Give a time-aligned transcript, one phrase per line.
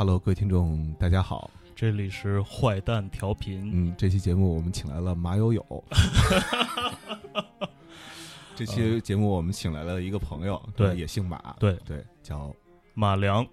[0.00, 3.70] ，Hello，各位听众，大家好，这里是坏蛋调频。
[3.70, 5.84] 嗯，这期节目我们请来了马友友。
[8.56, 12.50] 这期节目我们请来了一个朋友，对，也姓马，对对，叫
[12.94, 13.46] 马良。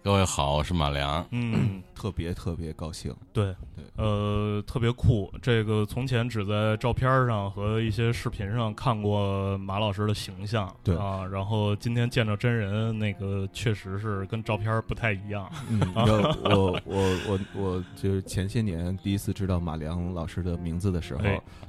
[0.00, 1.26] 各位好，我是马良。
[1.32, 3.12] 嗯， 特别特别高兴。
[3.32, 3.56] 对对，
[4.00, 5.30] 呃，特别酷。
[5.42, 15.48] 这个从前只在照片上和一些视频上看过马老师的形象，对啊，然后今天见着真人，那个确实是跟照片不太一样。
[15.68, 21.22] 嗯，我我我我我就是前些年第一次知道马良老师的名字的时候，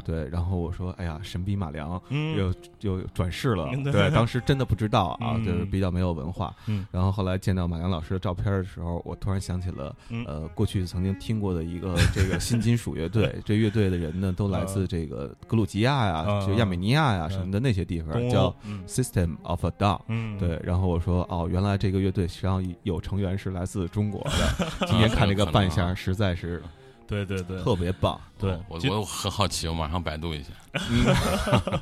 [0.05, 3.69] 对，然后我说，哎呀，神笔马良又又转世了。
[3.91, 6.55] 对，当时真的不知道 啊，就是比较没有文化。
[6.67, 8.21] 嗯，然后后来见到马良老师的。
[8.21, 9.95] 照片的时候，我突然想起了，
[10.27, 13.35] 呃，过去曾经听过的一个这 个新金属乐队。
[13.45, 18.55] 这乐队的人呢，都来自这个格鲁吉亚呀，就亚美尼亚呀什么的那些地方，叫
[18.87, 20.37] System of a Down。
[20.39, 24.67] 对，然后我说，哦，原来这个乐队实际上有成员是来自中国的。
[24.87, 26.61] 今天看这个扮相，实在是，
[27.07, 28.19] 对对对，特别棒。
[28.37, 30.49] 对我我很好奇，我马上百度一下。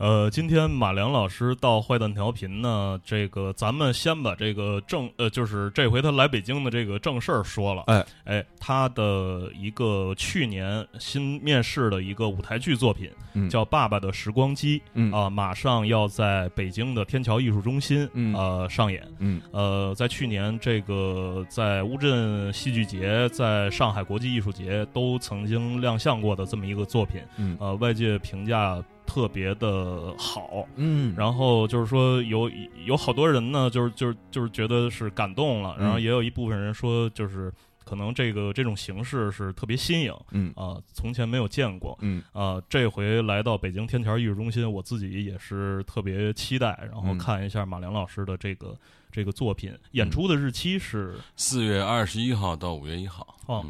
[0.00, 7.82] 呃，今天马良老师到坏蛋调频呢，这个咱们先把这个正呃，就是这回他来北京的这个正事儿说了。
[7.86, 13.10] 哎哎，他的一个去年新面试的一个舞台剧作品，
[13.50, 14.80] 叫《爸爸的时光机》，
[15.14, 19.06] 啊，马上要在北京的天桥艺术中心呃上演。
[19.18, 27.20] 嗯，呃，在去年这个在乌镇戏剧节、在上海国际艺术节都曾经亮相过的这么一个作品。
[27.36, 28.82] 嗯，呃，外界评价。
[29.10, 32.48] 特别的好，嗯，然后就是说有
[32.84, 37.52] 有好多人呢，就是就是就是觉得是感动了，然后也有一部分人说，就是
[37.84, 40.52] 可能这个这种形式是特别新颖，嗯。
[40.54, 42.22] 啊，从前没有见过，嗯。
[42.32, 48.76] 啊，这回来到北京天桥艺术中心，我自己也是特别期待，然后看一下马良老师的这个
[49.10, 53.66] 这个作品，演出的日期是四月二十一号到五月一号，哦。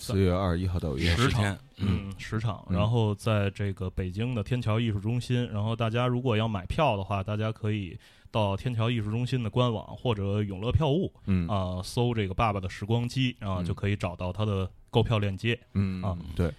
[0.00, 7.98] 四月二十一号到五月十天，嗯，十场，然后在这个北京的天桥艺术中心，然后大家如果要买票的话，大家可以
[8.30, 11.46] 到天桥艺术中心的官网或者永乐票务，嗯。
[11.48, 16.50] 啊，搜这个爸爸的时光机，然后就可以找到他的购票链接，嗯啊，对，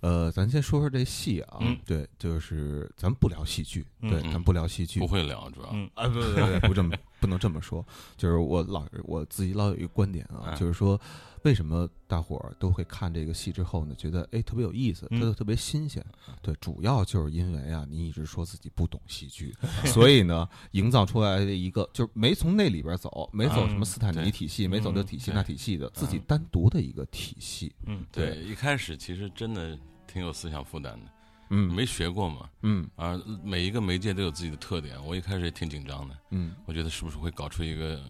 [0.00, 5.88] 呃，咱先说说这戏啊，嗯，对，就是咱不聊戏剧，对，咱不聊戏剧，不会聊，主要，嗯。
[5.94, 6.20] 啊，不不
[6.60, 7.86] 不，不这么不能这么说，
[8.16, 11.00] 就是我老我自己老有一个观点啊，就是说。
[11.42, 13.94] 为什么大伙儿都会看这个戏之后呢？
[13.94, 16.04] 觉得哎特别有意思，特特别新鲜。
[16.42, 19.54] 对，主要就是因为啊，你一直说自己不懂戏剧，
[19.86, 27.74] 所以呢，营造出来的一个就是没从那里边走，没走什么斯坦尼体系，没走这体系那体系的，自己单独的一个体系。
[27.86, 31.10] 嗯，对，一开始其实真的挺有思想负担的。
[31.52, 32.48] 嗯，没学过嘛。
[32.62, 36.16] 嗯，啊，每一个媒介都有自己的特点，我一开始也挺紧张的。
[36.30, 38.00] 嗯，我觉得是不是会搞出一个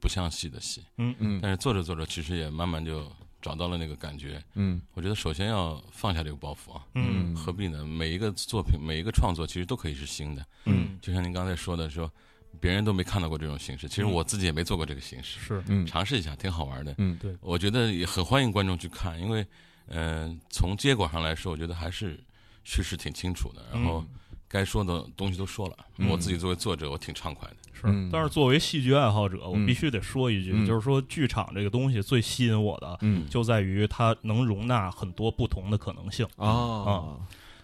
[0.00, 0.82] 不像戏的戏？
[0.96, 3.10] 嗯嗯，但是做着做着，其实也慢慢就。
[3.40, 7.86] 找到了那个感觉，嗯，我觉得首先要放下这个包袱啊，嗯，何必呢？
[7.86, 12.10] 每一个作品，每一个创作，其实都可以是新的，嗯，就像您刚才说的，说
[12.58, 19.46] 别人都没看到过这种形式，其实我自己也没做过这个形式，是，嗯，尝试一下挺好玩的，嗯，对，我觉得也很欢迎观众去看，因为，
[19.86, 22.18] 嗯，从结果上来说，我觉得还是
[22.64, 24.04] 叙事挺清楚的，然后
[24.48, 25.76] 该说的东西都说了，
[26.08, 27.56] 我自己作为作者，我挺畅快的。
[27.72, 32.98] 是，但是作为戏剧爱好者，我必须得说一句，就是说剧场这个东西最吸引我的，
[33.28, 36.26] 就在于它能容纳很多不同的可能性。
[36.36, 36.48] 啊。
[36.48, 37.16] 啊。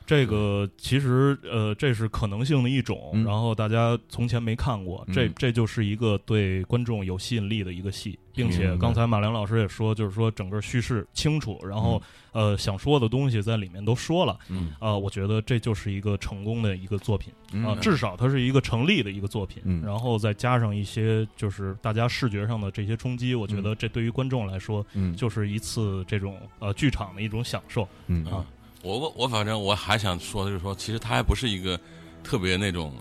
[0.06, 3.12] 这个其实呃，这是可能性的一种。
[3.24, 14.38] 然后大家从前没看过，这这就是一个对观众有吸引力的一个戏，并且刚才马良老师也说，就是说整个叙事清楚，然后呃想说的东西在里面都说了。
[14.48, 17.32] 嗯啊，我觉得这就是一个成功的一个作品
[17.64, 19.62] 啊，至少它是一个成立的一个作品。
[19.82, 27.88] 然后再加上一些就是大家视觉上的这些冲击，我觉得这对于观众来说，嗯，就是一次这种呃剧场的一种享受。
[28.06, 28.44] 嗯啊。
[28.84, 31.80] 我我我反正我还想说的就是说，其实它还不是一个
[32.22, 32.94] 特别那种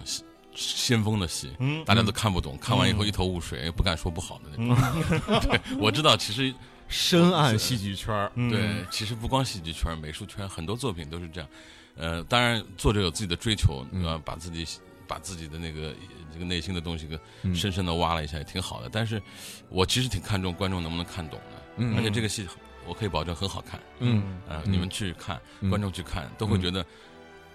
[0.56, 5.42] 先锋的戏，嗯，大家都看不懂，看完以后一头雾水，不敢说不好的那种。
[5.44, 6.54] 对，我知道，其实
[6.88, 11.50] 深谙戏剧圈对，其实不光戏剧圈，美术圈很多作品都是这样。
[11.96, 14.66] 呃，当然作者有自己的追求，呃，把自己
[15.06, 15.94] 把自己的那个
[16.32, 17.20] 这个内心的东西给
[17.54, 18.90] 深深的挖了一下，也挺好的。
[18.90, 19.22] 但是
[19.70, 22.48] 我其实挺看重观众能不能看懂的，而且这个戏。
[22.88, 24.40] 我可以保证很好看，嗯。
[24.48, 25.40] 啊，你们去看，
[25.70, 26.86] 观众去看，都会觉得，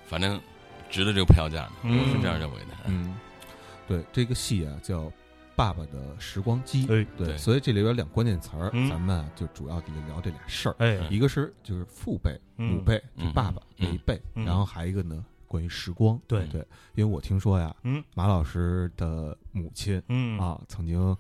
[0.07, 0.41] 反正
[0.91, 2.75] 值得这个票价的，我是这样认为的。
[2.87, 3.17] 嗯，
[3.87, 5.03] 对，这个戏啊叫
[5.55, 6.87] 《爸爸的时光机》，
[7.17, 10.77] 对，所以这里边两关键词儿，咱们就主要得聊这俩事儿。
[10.79, 16.21] 哎，一个是就是父辈、母辈，就爸爸那一辈，然后还一个呢，关于时光。
[16.27, 16.47] 对。
[16.47, 16.61] 对，
[16.95, 20.39] 因为我听说呀，嗯，马老师的母亲，嗯。
[20.39, 21.17] 啊，曾经。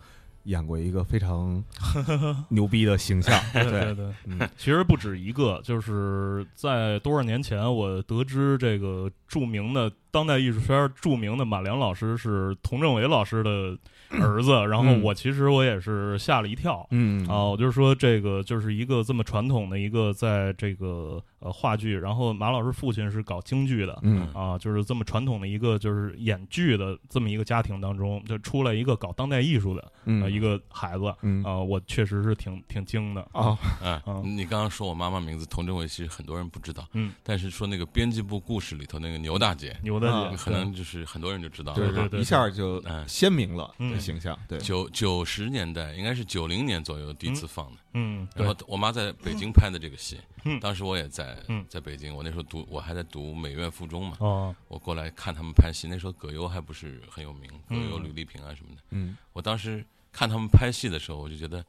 [0.49, 1.63] 演过一个非常
[2.51, 3.39] 牛逼的形象。
[3.55, 13.79] 对对对，嗯，其实不止一个，就是在多少年前，我得知这个著名的当代艺术圈著名的马良老师是童政伟老师的。
[14.11, 17.27] 儿子，然后我其实我也是吓了一跳，嗯。
[17.29, 24.27] 啊，我就是说这个就是一个这么传统的一个在这个呃话剧，然后马老师父亲是搞京剧的，嗯。
[24.33, 29.83] 啊，就是这么传统的一个就是演剧的这么一个家庭当中，就出来一个搞当代艺术的
[30.23, 31.07] 啊一个孩子，
[31.45, 33.59] 啊，我确实是挺挺惊的啊，
[34.07, 43.75] 嗯，你刚刚说我妈妈名字童真伟，其实很多人不知道，嗯，但是说那个编辑部故事里头那个牛大姐，牛大姐可能就是很多人就知道，对对对，一下就鲜明了。
[43.99, 44.59] 形象对。
[44.59, 61.65] 九九十年代应该是九零年左右第一次放的，嗯，然后我妈在北京拍的这个戏，嗯，当时我也在，嗯，在北京，我那时候读我还在读美院附中嘛，哦，我过来看他们拍戏，那时候葛优还不是很有名，葛优、吕丽萍啊什么的，嗯，我当时看他们拍戏的时候，我就觉得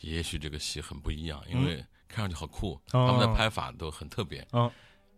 [0.00, 4.70] 也许这个戏很不一样，因为看上去好酷，他们的拍法都很特别，嗯，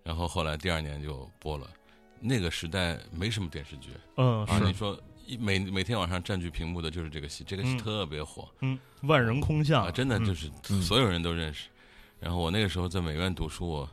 [0.03, 1.69] 然后后来第二年就播了，
[2.21, 4.61] 那个时代没什么电视剧，嗯，是。
[4.65, 4.99] 你说。
[5.27, 10.51] 一每每天晚上占据屏幕的就是这个戏，这个戏特别火，嗯，万人空巷啊，真的就是
[10.83, 11.69] 所有人都认识。
[12.21, 13.89] 然后我那个时候在美院读书，我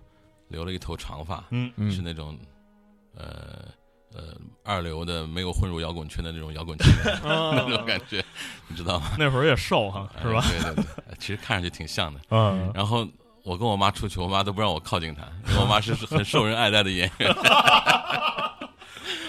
[0.47, 2.37] 留了一头长发，嗯，是那种
[3.15, 3.65] 呃
[4.13, 8.23] 呃二流的没有混入摇滚圈的那种摇滚青年 那种感觉，
[8.67, 9.11] 你知道吗？
[9.17, 10.41] 那会儿也瘦哈，是吧？
[10.49, 10.85] 对对对，
[11.19, 12.19] 其实看上去挺像的。
[12.29, 13.07] 嗯，然后
[13.43, 17.33] 我跟我妈出去，我妈都不让我靠近她，因为我妈是很受人爱戴的演员。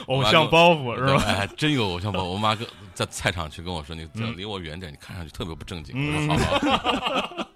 [0.06, 1.22] 偶像包袱是吧？
[1.26, 2.24] 哎，真有偶像包袱。
[2.24, 7.46] 我妈跟在菜场去跟我说：“你离我远点，你看上去特别不正经。”我说：“好好。”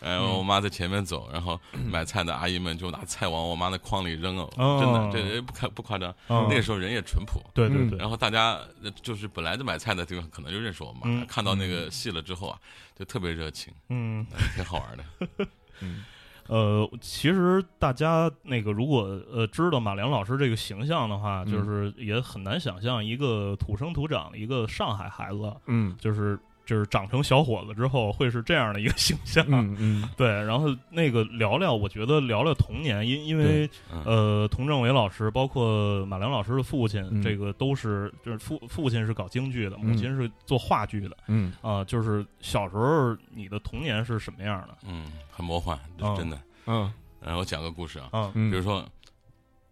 [0.00, 6.14] 哎，我妈在前面走，然后买菜的阿姨们就拿菜往我妈的筐里扔哦，真的，这不夸不夸张。
[6.28, 7.98] 那个时候人也淳朴，对对对。
[7.98, 8.60] 然后大家
[9.02, 12.58] 就是本来就买菜的地方可能就认识我妈，看到那个戏了之后啊，
[12.96, 14.24] 就特别热情，嗯，
[14.54, 15.28] 挺好玩的，
[15.82, 16.04] 嗯。
[16.48, 19.02] 呃，其实大家那个如果
[19.32, 26.38] 呃知道马良老师这个形象的话，就是也很难想象一个土生土长的一个上海孩子，嗯，就是。
[26.68, 30.28] 就是长成小伙子之后会是这样的一个形象，嗯嗯， 对。
[30.28, 33.66] 然后那个聊聊，我觉得聊聊童年，因因为
[34.04, 44.76] 呃，童政伟老师包括马良老师的父亲，这个都是就是父父亲是搞京剧的，母亲是做话剧的，嗯啊，就是小时候你的童年是什么样的？
[44.86, 45.78] 嗯，很魔幻，
[46.18, 46.92] 真的，嗯，
[47.22, 48.84] 嗯，我讲个故事啊，嗯比如说。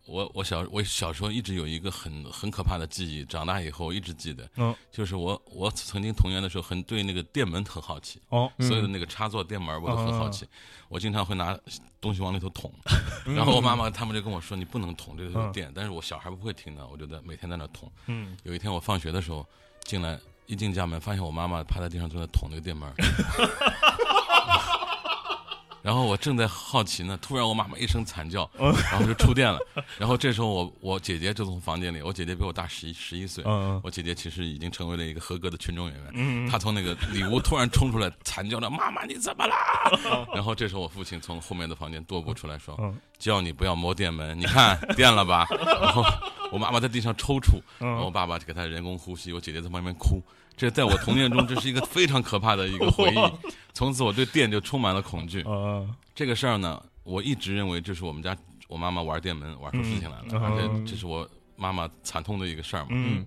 [0.07, 10.47] 我我小我小时候一直有一个很很可怕的记忆，长大以后一直记得，嗯，就是我我曾经童年的时候很对那个电门很好奇，哦，所有的那个插座电门我都很好奇，
[10.89, 11.59] 我经常会拿
[12.01, 12.73] 东西往里头捅，
[13.35, 19.45] 然后我妈妈他们就跟我说你不能捅这个电，但是我小孩不会听的，我就在每天在那捅，嗯，有一天我放学的时候
[19.85, 22.89] 进来一进家门，发现我妈妈趴在地上正在捅那个电门。
[25.87, 29.57] 然后我正在好奇呢，突然我妈妈一声惨叫， 然后就触电了。
[29.97, 33.45] 然后这时候我我姐姐就从房间里，我姐姐比我大十一十一岁，
[33.85, 36.51] 我姐姐其实已经成为了一个合格的群众演员。
[36.51, 39.55] 她从那个里屋突然冲出来，惨叫着：“妈妈，你怎么啦？”
[40.35, 42.77] 然后这时候我父亲从后面的房间踱步出来说
[43.17, 45.47] ：“叫你不要摸电门，你看电了吧？”
[45.81, 46.03] 然后
[46.51, 50.21] 我妈妈在地上抽搐，然后我爸爸给她人工呼吸，我姐姐在旁边哭。
[50.57, 53.51] 这在我童年中，这是一个非常可怕的一个回忆。
[53.75, 55.45] 从此我对电就充满了恐惧。
[56.15, 58.35] 这个事儿呢，我一直认为这是我们家
[58.67, 62.89] 我妈妈玩电门玩出事情来了，而且这是我妈妈惨痛的一个事儿嘛。
[62.93, 63.27] 嗯。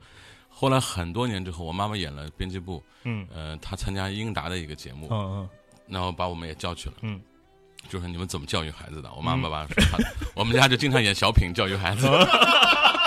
[0.51, 5.49] 后来很多年之后，我妈妈演了编辑部，嗯，呃，她参加英达的一个节目，嗯嗯，
[5.87, 7.21] 然后把我们也叫去了，嗯，
[7.87, 9.09] 就是你们怎么教育孩子的？
[9.13, 9.99] 我妈妈爸爸说，
[10.35, 12.07] 我们家就经常演小品教育孩子。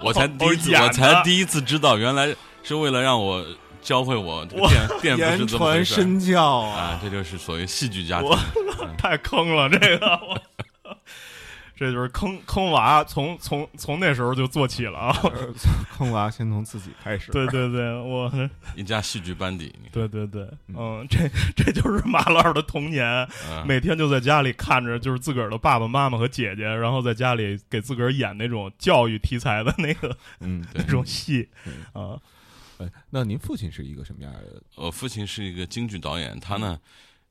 [0.04, 3.44] 我才第一次，我才第一次知道，原来是为了让我
[3.82, 4.60] 教会我电
[5.16, 6.00] 电不是怎么回事。
[6.00, 8.30] 言传身教啊，这就是所谓戏剧家庭。
[8.98, 10.20] 太坑了，这个，
[11.80, 15.16] 这就是坑坑娃，从从从那时候就做起了啊。
[15.96, 17.32] 坑娃先从自己开始。
[17.32, 18.30] 对对对，我
[18.76, 19.74] 一家戏剧班底。
[19.90, 23.26] 对对对，嗯，这这就是马老的童年，
[23.66, 31.48] 每天就在家里看着，就是自个儿的爸爸妈妈和姐姐，然后在家里给自个儿演那种教育题材的那个，嗯，那种戏
[31.94, 32.20] 啊。
[32.76, 34.62] 哎，那您父亲是一个什么样的？
[34.76, 36.78] 我父亲是一个京剧导演，他呢，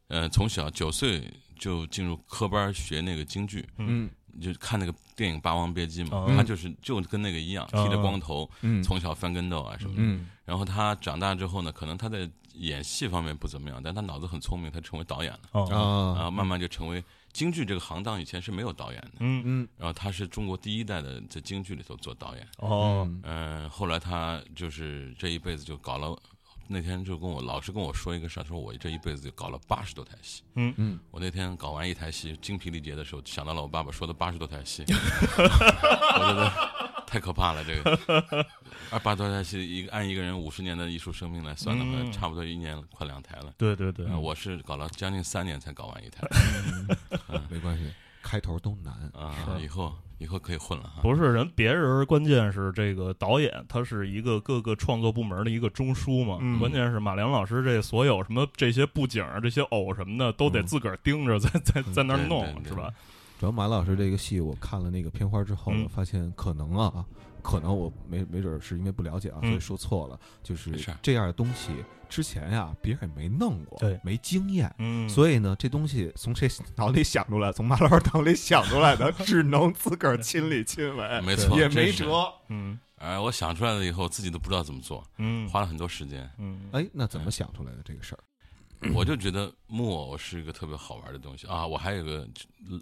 [0.07, 8.49] 呃，从小九岁就进入科班学那个京剧，嗯，就看那个电影《霸王别姬》嘛，他就是就跟那个一样，剃着光头，
[8.83, 10.19] 从小翻跟斗啊什么的。
[10.45, 17.03] 然后他长大之后呢，可能他在演戏方面不怎么样，但他脑子很聪明，他成为导演了，啊，慢慢就成为。
[17.31, 26.17] 京剧这个行当以前是没有导演的，嗯嗯，然后他是中国第一代的在京剧里头做导演，哦，嗯，后来他就是这一辈子就搞了
[26.71, 30.43] 那天就跟我老师跟我说一个事儿，说我这一辈子搞了八十多台戏。
[30.53, 37.63] 嗯嗯，我那天搞完一台戏，精疲力竭的时候，想到了我爸爸说的八十多台戏， 我觉得太可怕了。
[37.63, 38.45] 这个
[38.91, 43.51] 二八多台戏，一个按一个人五十年的艺术生命来算的话，差不多一年快两台了。
[43.57, 46.27] 对对对，我是搞了将近三年才搞完一台。
[47.49, 49.93] 没关系，开头都难啊，以后。
[50.21, 51.01] 以后可以混了哈！
[51.01, 56.59] 不是人，别人关键是这个导演，他是一个各个创作部门的一个中枢嘛。
[56.59, 62.93] 关键是马良老师这所有什么这些布景、这些偶什么的，都得自个儿盯着，在在在那儿弄，是吧？
[63.39, 67.05] 主要马老师这个戏，我看了那个片花之后，我发现可能啊，
[67.41, 70.19] 可能我没没准是因为不了解啊，所以说错了。
[70.43, 71.71] 就是这样的东西。
[72.09, 88.91] 之前呀，别人也没弄过，对，没经验，嗯，所以呢，这东西从谁脑里想出来，从马老师脑里想出来的，只能自个儿亲力亲为，没错，也没辙，嗯，哎，我想出来了以后，自己都不知道怎么做，嗯，花了很多时间，嗯，哎，那怎么想出来的这个事儿？
[88.91, 91.45] 我就觉得木偶是一个特别好玩的东西。
[91.45, 92.27] 啊，我还有个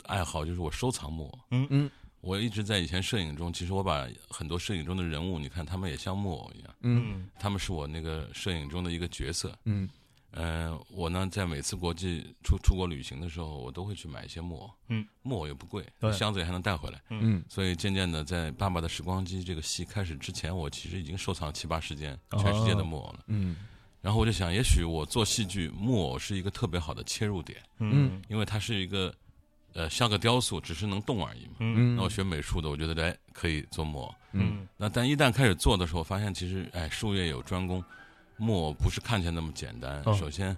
[0.05, 1.67] 爱好，就是我收藏木偶，嗯。
[1.69, 1.91] 嗯。
[2.21, 9.87] 我一直在以前摄影中，其实我把很多摄影中的人物，你看他们也像木偶一样，嗯，他们是我那个摄影中的一个角色，嗯，
[10.31, 23.55] 呃，我呢在每次国际出出国旅行的时候，我都会去买一些木偶，嗯，木偶也不贵，箱子也还能带回来，嗯，所以渐渐的在《爸爸的时光机》这个戏开始之前，我其实已经收藏七八十件全世界的木偶了，嗯，
[24.01, 29.13] 然后我就想，也许我做戏剧，木偶是一个特别好的切入点，嗯，因为它是一个。
[29.77, 31.57] 呃，像个雕塑，只是能动而已嘛。
[31.59, 34.15] 嗯，那我学美术的，我觉得哎，可以做木偶。
[34.31, 37.83] 嗯，那但一旦开始做的时候，发现其实哎，术业有专攻，
[38.37, 40.03] 木偶不是看起来那么简单。
[40.15, 40.57] 首先，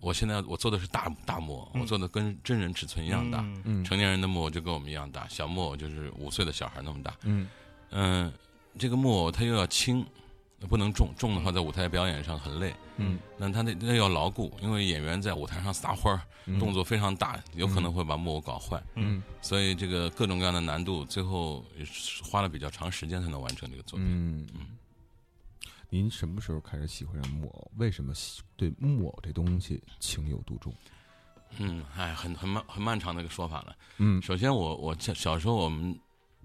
[0.00, 3.38] 我现在我做的是大大木偶，我做的跟真人尺寸一样大。
[3.64, 7.16] 嗯，成年人的木偶就跟我们一样大，小木偶就是五岁的小孩那么大。
[7.22, 7.48] 嗯
[7.90, 8.30] 嗯，
[8.78, 10.06] 这个木偶它又要轻。
[10.60, 12.74] 不能重，重的话在舞台表演上很累。
[12.96, 16.22] 嗯，那他那那要牢固，因为演员在舞台上撒欢儿，
[16.58, 18.82] 动作非常大，有可能会把木偶搞坏。
[18.94, 21.62] 嗯，所以这个各种各样的难度，最后
[22.24, 24.08] 花了比较长时间才能完成这个作品。
[24.08, 24.66] 嗯嗯。
[25.90, 27.70] 您什么时候开始喜欢上木偶？
[27.76, 28.14] 为什么
[28.56, 30.72] 对木偶这东西情有独钟？
[31.58, 33.76] 嗯，哎，很很漫很漫长的一个说法了。
[33.98, 35.98] 嗯，首先我我小小时候我们。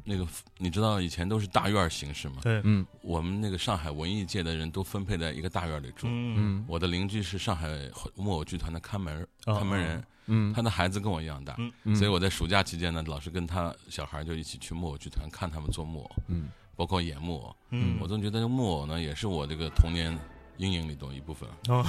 [0.04, 0.28] 那个
[0.58, 2.38] 你知道以前都是大院形式吗？
[2.42, 6.08] 对，嗯，我们那个上海文艺界的人都分配在一个大院里住。
[6.10, 7.68] 嗯，我的邻居是上海
[8.16, 20.18] 木偶剧团的看门看门人，嗯，他的孩子跟我一样大，嗯，所以我在暑假期间呢，老是跟他小孩就一起去木偶剧团看他们做木偶，嗯，包括演木偶，嗯，我总觉得木偶呢也是我这个童年
[20.58, 21.50] 阴影里的一部分。
[21.70, 21.84] 哦，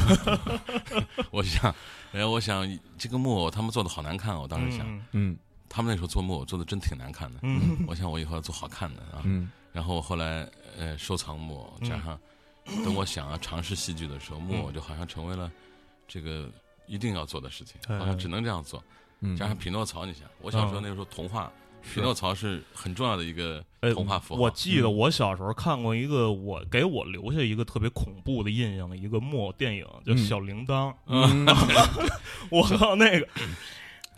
[1.31, 1.75] 我想，
[2.13, 2.67] 哎，我想
[2.99, 5.37] 这个木偶他们做的好难看，我当时想，嗯。
[5.75, 12.21] 他们那时候做木偶做的真挺难看的，嗯，我想我以后要做好看的啊，嗯，然后后来呃收藏木偶，加上
[12.85, 15.51] 等我想要尝试戏剧的时候，木偶就好像成为了
[16.07, 16.51] 这个
[16.87, 18.85] 一定要做的事情，好像只能这样做，
[19.35, 21.51] 加上匹诺曹，你想，我小时候那个时候童话，
[21.83, 23.65] 匹诺曹是很重要的一个
[23.95, 24.41] 童话符号。
[24.43, 30.93] 我记得我小时候看过一个，我给我留下一个特别恐怖的印象的一个木偶电影，叫《小铃铛》，
[32.51, 33.27] 我靠那个。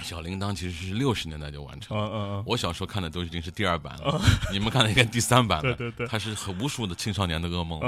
[0.00, 4.20] 小铃铛其实是六十年代就完成，嗯嗯嗯，我小时候看的都已经是第二版了，
[4.52, 7.80] 你们看的应该第三版了， 对对对，它是很无数的青少年的噩梦，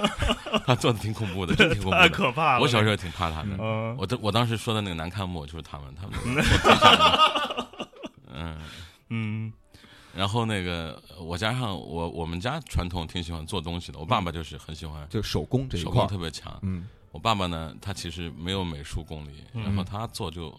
[0.64, 2.60] 他做的挺恐怖的， 真挺恐怖，太可怕了。
[2.60, 3.56] 我小时候也挺怕他的，
[3.98, 6.44] 我当我当时说的那个难看木偶就是他们，他们，
[8.32, 8.56] 嗯。
[9.12, 9.52] 嗯，
[10.14, 20.56] 然后那个我加上我我们家传统挺喜欢做东西的，我爸爸就是很喜欢，就手工这一块特别强，嗯，我爸爸呢，他其实没有美术功力，然后他做就。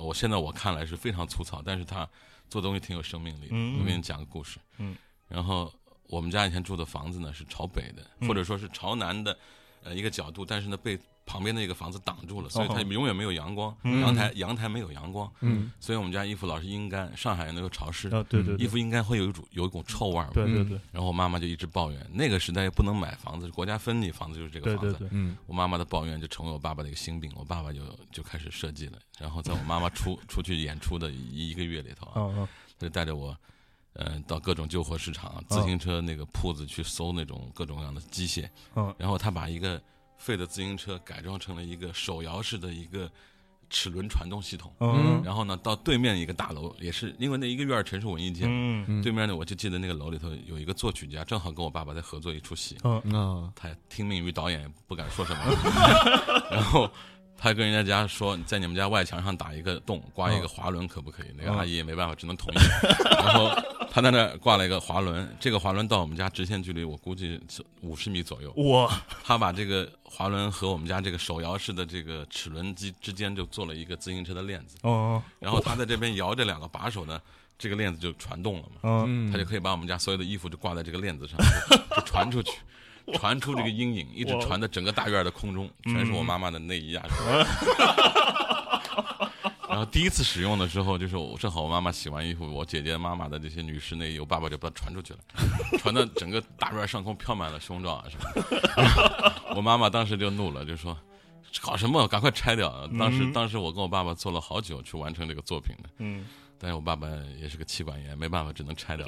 [0.00, 2.08] 我现在我看来是非常粗糙，但是他
[2.48, 3.48] 做东西挺有生命力。
[3.80, 4.58] 我给你讲个故事。
[4.78, 4.96] 嗯，
[5.28, 5.72] 然后
[6.08, 9.36] 我们家以前住的房子呢是朝北的，或者说是朝南的，
[9.82, 10.98] 呃一个角度，但是呢被。
[11.26, 13.76] 旁边的一个房子挡住了，所以它永远没有阳光。
[13.82, 17.14] 阳台阳台没有阳光，嗯，所以我们家衣服老是阴干。
[17.16, 20.30] 上海那个潮湿，对对，衣服阴干会有一种有一股臭味儿。
[20.32, 20.80] 对对对。
[20.92, 25.08] 然后我妈妈就一直抱怨，那个时代不能买房子，国家分你房子就是这个房子。
[25.10, 27.80] 嗯，我妈妈的抱怨就成为我爸爸的一个心病，我爸爸就
[28.12, 28.98] 就开始设计了。
[29.18, 33.36] 然后在我妈妈出 出去演出的一一个月里头啊，就带着我，
[33.94, 38.48] 呃，到各种旧货市场、自行车那个铺子去搜那种各种各样的机械。
[38.76, 39.82] 嗯，然后他把一个。
[40.18, 43.10] 废的自行车改装成了一个手摇式的一个
[43.68, 55.42] 齿轮传动系统，嗯，然后呢，到对面一个大楼，也是因为那一个院儿全是文艺界，嗯，对面呢，我就记得那个楼里头有一个作曲家，正好跟我爸爸在合作一出戏，嗯，他听命于导演，不敢说什么，
[56.50, 56.88] 然后
[57.38, 61.26] 他跟人家家说，在你们家外墙上打一个洞，挂一个滑轮，可不可以？
[61.36, 62.56] 那个阿姨也没办法，只能同意。
[63.14, 63.50] 然后
[63.92, 68.50] 他在那挂了一个滑轮，这个滑轮到我们家直线距离，我估计是五十米左右。
[68.52, 68.90] 哇！
[69.22, 74.76] 他把这个滑轮和我们家这个手摇式的这个齿轮机之间就做了一个自行车的链子。
[74.82, 75.22] 哦。
[75.38, 77.20] 然后他在这边摇这两个把手呢，
[77.58, 79.04] 这个链子就传动了嘛。
[79.06, 79.30] 嗯。
[79.30, 81.38] 他就可以把我们家所有的衣服就挂在这个链子上，
[81.94, 82.52] 就传出去。
[83.14, 87.46] 传出这个阴影，一直传到整个大院的空中，全是我妈妈的内衣啊什么。
[89.68, 95.18] 然后第一次使用的时候，就是我正好我妈妈洗完衣服，我姐姐妈妈的这些女士内衣，我爸爸就把它传出去了，
[95.78, 98.24] 传到整个大院上空飘满了胸罩啊什么。
[99.54, 100.96] 我妈妈当时就怒了，就说
[101.60, 102.08] ：“搞什么？
[102.08, 105.90] 赶快拆掉！”当时当时我跟我爸爸做了好久去完成这个作品的。
[105.98, 106.24] 嗯。
[106.58, 107.06] 但是我爸爸
[107.38, 109.06] 也是个妻管严，没办法，只能拆掉。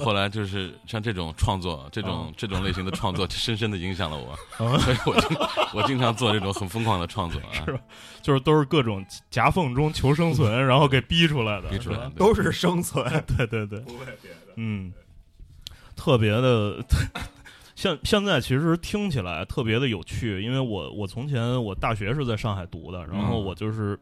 [0.04, 4.36] 后来就是像这种创作，这种这种类型的创作，深深的影响了我，
[4.80, 5.36] 所以我经
[5.74, 7.80] 我经常做这种很疯狂的创作啊，是吧？
[8.22, 12.10] 就是都是各种夹缝中求生存， 然后给逼出来的，逼出来的。
[12.10, 14.92] 都是生存，对对对，不为别的，嗯，
[15.94, 16.82] 特别的，
[17.74, 23.98] 现现在其实听起来特别的有趣，因为我我从前我大学是在上海读的，然后我就是。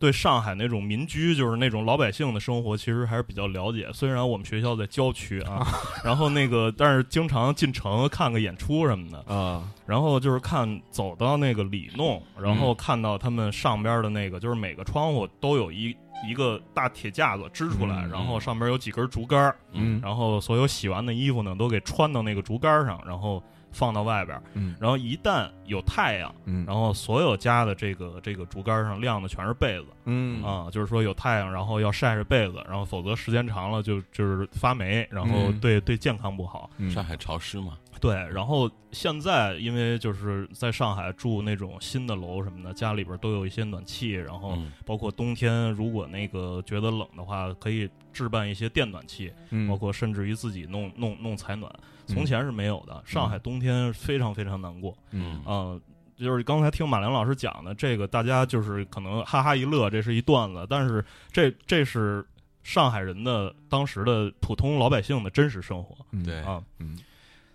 [0.00, 3.86] 对上海那种民居，就是那种老百姓的生活，其实还是比较了解。
[3.92, 5.66] 虽然我们学校在郊区啊，
[6.02, 9.62] 然后那个，但是经常进城看个演出什么的啊。
[9.84, 15.94] 然后就是看走到那个里弄，然后看到他们上边的那个，就是每个窗户都有一
[16.26, 23.42] 一个大铁架子支出来，然后上边有几根竹竿嗯，然后所有洗完的衣服呢，都给穿到那个竹竿上，然后。
[23.70, 36.68] 放到外边，嗯，然后一旦有太阳，嗯，然后所有家的这个这个竹竿上晾的全是被子，嗯啊，就是说有太阳，然后要晒晒被子，然后否则时间长了就就是发霉，然后对对健康不好。
[36.90, 38.14] 上海潮湿嘛，对。
[38.32, 49.32] 然后现在因为就是在上海住那种新的楼什么的，家里边都有一些暖气，然后包括冬天如果那个觉得冷的话，可以置办一些电暖气，
[49.68, 51.72] 包括甚至于自己弄弄弄采暖。
[52.12, 54.96] 从前是没有的，上海冬天非常非常难过。
[55.12, 55.80] 嗯啊，
[56.18, 62.26] 就是刚才听马良老师讲的这个，大家就是可能哈哈一乐，这是一段子，但是这这是
[62.62, 65.96] 上海人的当时的普通老百姓的真实生活。
[66.24, 66.98] 对啊，嗯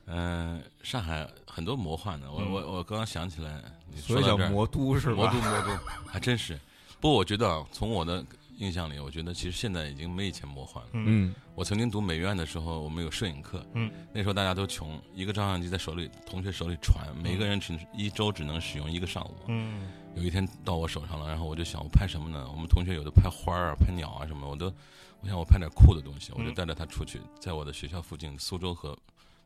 [0.08, 3.62] 嗯，上海很多魔幻的，我我我刚刚想起来，
[3.98, 5.16] 所以叫魔都是吧？
[5.16, 5.70] 魔都魔都，
[6.08, 6.58] 还真是。
[7.00, 8.26] 不过我觉得从我的。
[8.58, 10.90] 印象里，我觉得其实现在已经没以前魔幻了。
[10.94, 13.66] 嗯，我曾经读美院的时候，我们有摄影课。
[13.74, 19.36] 嗯，那时候大家都穷，一个照相机在手里，同学手里传，每个人只一周只能使用一个上午。
[19.48, 22.50] 嗯，有一天到我手上了，然后我就想，我拍什么呢？
[22.52, 24.74] 我们同学有的拍花儿啊，拍鸟啊什么，我都，
[25.22, 28.98] 我想我拍点酷的东西，我就带着他出去，在我的学校附近苏州河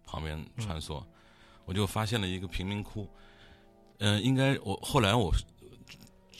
[0.06, 1.04] 旁边穿梭，
[1.65, 3.10] 我就发现了一个贫民窟。
[3.98, 5.34] 嗯，应该我后来我。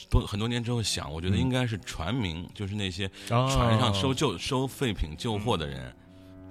[0.08, 5.94] 多很多年之后想，我觉得应该是船民，就是那些船上收旧收废品旧货的人，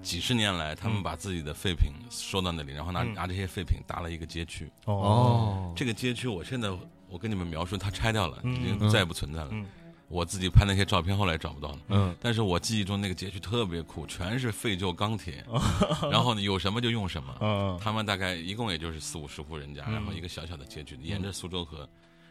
[0.01, 4.69] 几十年来，他们把自己的废品收到那里，然后拿拿这些废品搭了一个街区。
[4.85, 6.69] 哦，这个街区，我现在
[7.09, 9.51] 我跟你们描述，它拆掉了，已经再也不存在了。
[10.07, 11.79] 我自己拍那些照片，后来找不到了。
[11.89, 15.45] 嗯，但是我记忆中那个街区特别酷，全是废旧钢铁，
[16.09, 17.35] 然后呢，有什么就用什么。
[17.41, 21.87] 嗯，他们大概一共也就是四五十户人家，然后一个小小的街区，沿着苏州河，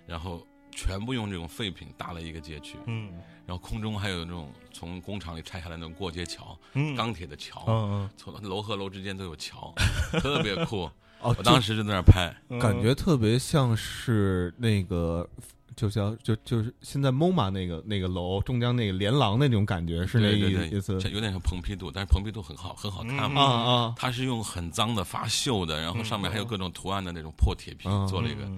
[0.06, 0.44] 然后。
[0.70, 3.10] 全部用这种废品搭了一个街区，嗯，
[3.46, 9.72] 然后空中还有那种从工厂里拆下来那种过街桥，嗯，钢铁的桥，嗯从楼和楼之间都有桥，
[10.20, 10.90] 特别酷。
[11.20, 15.28] 哦，我当时就在那儿拍，感觉特别像是那个，
[15.74, 28.48] 就叫就就是现在 MOMA 那个那个楼中间那个连廊那种感觉，是那意思，有点像蓬皮杜，但是蓬皮杜很好很好看嘛，啊啊，它是用很脏的发锈的，然后上面还有各种图案的那种破铁皮做了一个。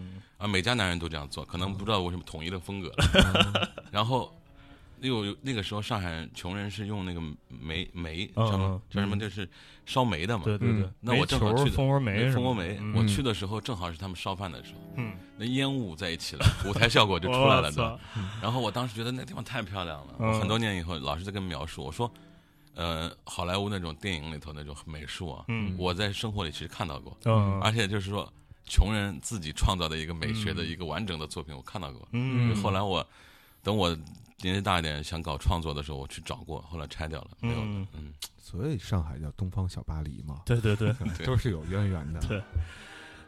[0.40, 2.90] 啊，每家男人都这样做，可能不知道为什么统一的风格。
[3.92, 4.34] 然后，
[5.00, 9.46] 有那个时候上海穷人是用那个煤煤叫什么叫什么，就是
[9.84, 10.44] 烧煤的嘛。
[10.44, 10.88] 对对对。
[11.00, 12.80] 那我正好去蜂窝煤，蜂窝煤。
[12.94, 14.80] 我去的时候正好是他们烧饭的时候。
[14.96, 15.12] 嗯。
[15.36, 17.98] 那烟雾在一起了，舞台效果就出来了， 对吧？
[18.40, 20.38] 然后我当时觉得那地方太漂亮了。
[20.40, 22.10] 很多年以后，老师在跟描述，我说，
[22.74, 25.44] 呃，好莱坞那种电影里头那种美术啊，
[25.76, 27.14] 我在生活里其实看到过。
[27.26, 27.60] 嗯。
[27.60, 28.32] 而且就是说。
[28.70, 32.08] 穷人自己创造的一个美学的一个完整的作品，我看到过。
[32.12, 33.04] 嗯，后来我
[33.64, 33.90] 等我
[34.38, 37.86] 年纪大一点想搞创作的时候，我去找过，后来拆掉了，没有了。
[37.94, 40.42] 嗯，所以上海叫东方小巴黎嘛。
[40.46, 40.94] 对对对，
[41.26, 42.20] 都是有渊源的。
[42.20, 42.40] 对，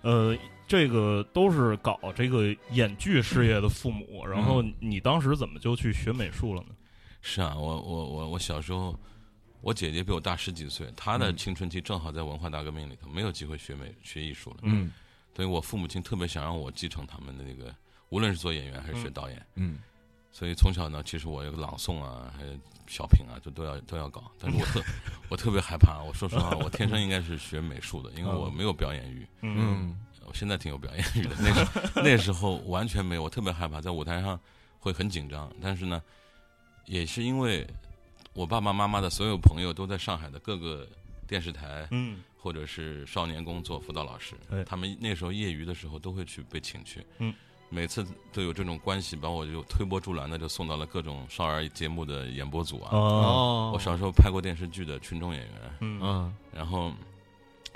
[0.02, 4.24] 呃，这个都是搞这个演剧事业的父母。
[4.24, 6.68] 然后你当时怎么就去学美术了呢？
[7.20, 8.96] 是啊，我我我我小时候，
[9.60, 14.58] 我姐姐比我大十几岁，她的青春期正好在文化大革命里头，没有机会学美学艺术了。
[14.62, 14.90] 嗯。
[15.34, 17.74] 所以我父母亲特别想让我继承他们的那个，
[18.10, 19.78] 无论是做演员还是学导演，嗯，
[20.30, 22.52] 所以从小呢，其实我有个朗诵啊，还有
[22.86, 24.30] 小品啊，就都要都要搞。
[24.38, 24.82] 但是我特
[25.30, 29.26] 我特别害怕，我说实话，我天生应该是学美术的，因为我没有表演欲。
[29.40, 34.38] 嗯，我现在挺有表演欲的，那时那时候完全没有，我特别害怕在舞台上
[34.78, 35.50] 会很紧张。
[35.62, 36.02] 但是呢，
[36.84, 37.66] 也是因为
[38.34, 40.86] 我爸爸妈妈的所有朋友都在上海的各个
[41.26, 42.22] 电视台，嗯。
[42.42, 44.34] 或者是少年宫做辅导老师，
[44.66, 47.32] 他们那时候业余的时候都会去被请去，嗯，
[47.68, 52.88] 每次都有这种关系，把我就推波助澜的就送到了各种少儿节目的演播组啊。
[52.90, 56.92] 哦，我小时候拍过电视剧的群众演员，嗯，然后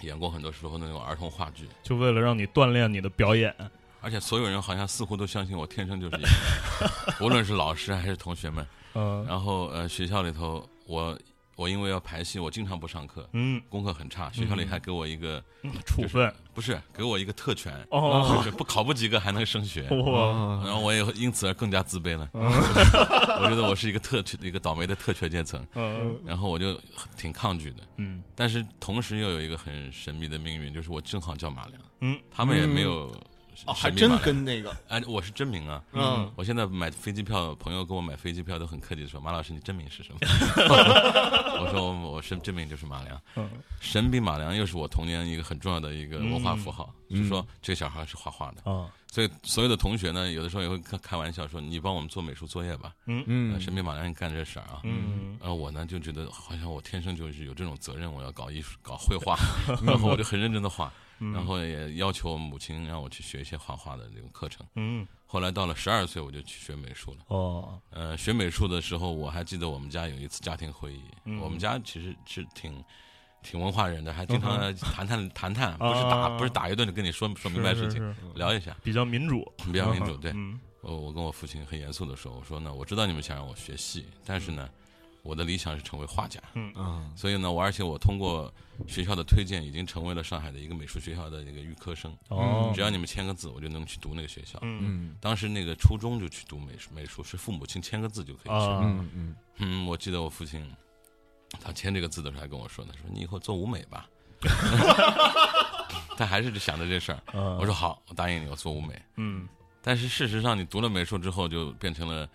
[0.01, 3.55] 演过很多时候那种儿童话剧，就为了让你锻炼你的表演。
[4.01, 8.67] 而且所有人好像似乎都相信我天生就是演员， 无论是老师还是同学们。
[8.95, 11.17] 嗯，然后呃，学校里头我。
[11.57, 14.31] 我因为要排戏，我经常不上课，嗯，功课很差。
[14.31, 15.43] 学校里还给我一个
[15.87, 20.63] 处分，不是给我一个特权，哦，不考不及格还能升学， 哇！
[20.65, 22.29] 然后我也因此而更加自卑了。
[22.35, 26.79] 我觉得我是一个特一个倒霉的特权阶层，嗯，然后我就
[27.17, 33.11] 挺抗拒的，嗯，但是同时又有一个很神秘的命运，就是我正好叫马良，嗯，他们也没有。
[33.67, 35.83] 哦，还真跟那个哎，我是真名啊！
[35.93, 40.19] 嗯，我现在买飞机票，朋友给我买飞机票都很客气的说：“马老师，你真名是什么？”
[41.59, 43.21] 我说：“我我是真名就是马良。”
[43.81, 48.91] 神笔马良又是我童年一个很重要的一个文化符号，就是说这个小孩是画画的啊。
[49.11, 54.81] 所以所有的同学呢，有的时候也会开开玩笑说：“你帮我们做美术作业吧。”嗯嗯，神笔马良干这事儿啊。
[54.85, 59.39] 嗯，然后我呢就觉得好像我天生就是有这种责任，我要搞艺术、搞绘画，
[59.87, 60.93] 然后我就很认真的画。
[61.19, 64.67] 然后也要求我母亲让我去学一些画画的这个课程。
[64.75, 67.19] 嗯，后来到了十二岁，我就去学美术了。
[67.29, 71.03] 哦，呃，学美术的时候，我还记得我们家有一次家庭会议。
[71.41, 72.85] 我们家其实是挺
[73.43, 80.17] 挺文化人的，还经常谈谈 谈谈，不是打不是打一顿就跟你说说明白事情，聊一下，比较民主，比较民主。
[80.17, 80.35] 对，
[80.83, 84.69] 我我跟我父亲很严肃的说，我说呢，我知道你们想让我学戏，但是呢。
[85.27, 88.53] 我的理想是成为画家，嗯嗯，所以呢，我而且我通过
[88.87, 92.17] 学校的推荐，已经成为了上海的一个美术学校的那个预科生。
[92.29, 94.59] 哦，只要你们签个字，我就能去读那个学校。
[94.63, 98.51] 嗯，当时那个初中就去读美术，美术是父母亲签个字就可以去。
[98.53, 100.65] 嗯嗯嗯，我记得我父亲
[101.61, 104.09] 他签这个字的时候还跟我说呢，说你以后做舞美吧。
[106.17, 107.21] 他还是就想着这事儿。
[107.59, 109.03] 我说好，我答应你，我做舞美。
[109.17, 109.49] 嗯，
[109.83, 112.29] 但是事实上，你读了美术之后，就变成了。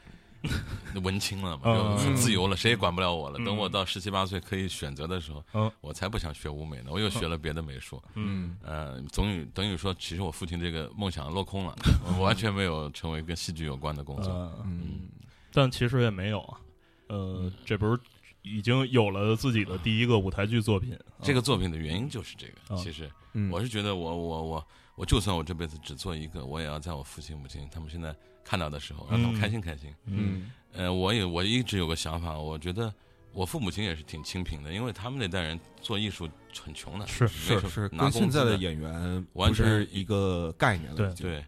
[1.04, 3.38] 文青了嘛，就很自由了，谁也管不了我了。
[3.46, 8.02] 等我到十七八岁可以选择的时候，我才不想学舞美呢，我又学了别的美术。
[8.16, 11.76] 嗯，呃，总于等于说，其实我父亲这个梦想落空了，
[12.18, 14.32] 我完全没有成为跟戏剧有关的工作。
[14.66, 15.10] 嗯，
[15.54, 16.60] 但其实也没有啊。
[17.08, 18.00] 呃，这不是
[18.42, 20.98] 已经有了自己的第一个舞台剧作品？
[21.22, 22.76] 这个作品的原因就是这个。
[22.76, 23.10] 其实，
[23.52, 28.16] 我是觉得，我我我我，就算我这辈子只做一个，我也要在我父亲母亲他们现在。
[28.44, 29.94] 看到的时候，让他们开心开心。
[30.06, 32.94] 嗯，呃，我也我一直有个想法，我觉得
[33.34, 36.28] 我父母亲也是挺清贫的，因为他们那代人做艺术
[36.62, 40.96] 很穷的，是是是，跟现在的演员完全是一个概念了。
[40.96, 41.46] 对对，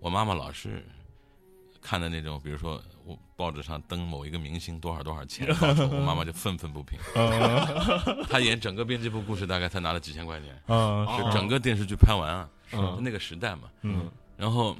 [0.00, 0.82] 我妈妈老是
[1.80, 5.46] 看的那种，比如说我报纸上登某一个明星多少多少钱，
[5.92, 6.98] 我妈妈就愤愤不平。
[8.30, 10.56] 她演整个编辑部故事，大概才拿了几千块钱。
[10.66, 12.48] 啊，是整个电视剧拍完啊，
[13.00, 13.62] 那个时代嘛。
[13.82, 14.76] 嗯，然后。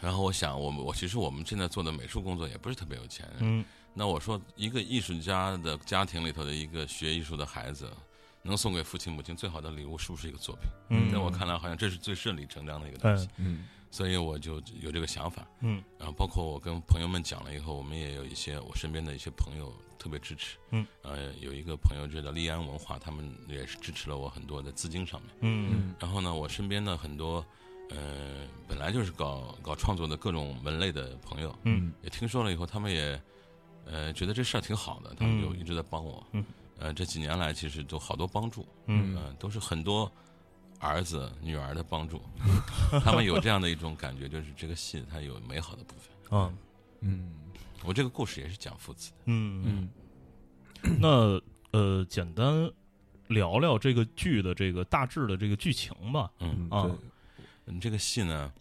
[0.00, 3.28] 然后我想，我们我其实我们现在做的美术工作也不是特别有钱。
[3.40, 7.90] 嗯，那我说，一个艺术家的家庭里头的一个学艺术的孩子，
[8.42, 10.64] 能送给父亲母亲最好的礼物，是不是一个作品？
[10.90, 13.28] 嗯，在我看来，好像这是最顺理成章的一个东西。
[13.36, 15.46] 嗯，所以我就有这个想法。
[15.60, 20.56] 嗯，然后包括我跟朋友们讲了以后，我们也有一些我身边的一些朋友特别支持。
[20.70, 25.30] 嗯，呃，有一个朋友就叫利安文化，他们也是支持了我很多的资金上面。
[25.40, 27.44] 嗯，然后呢，我身边的很多。
[27.90, 33.20] 呃，本来就是搞搞创作的各种门类的朋友，嗯，也听说了以后，他们也
[33.84, 36.44] 呃觉得这事儿挺好的，他们就一直在帮我，嗯，
[36.78, 40.10] 呃，这几年来其实都好多帮助，嗯，都是很多
[40.78, 42.22] 儿子女儿的帮助，
[43.02, 46.52] 他们有这样的一种感觉，就是这个戏它有美好的部分，啊，
[47.00, 47.32] 嗯，
[47.84, 49.90] 我这个故事也是讲父子的，嗯
[50.84, 52.70] 嗯，那呃，简单
[53.26, 56.88] 聊聊这个剧的这个大致的这个剧情吧，嗯啊。
[57.80, 58.52] 这个戏呢，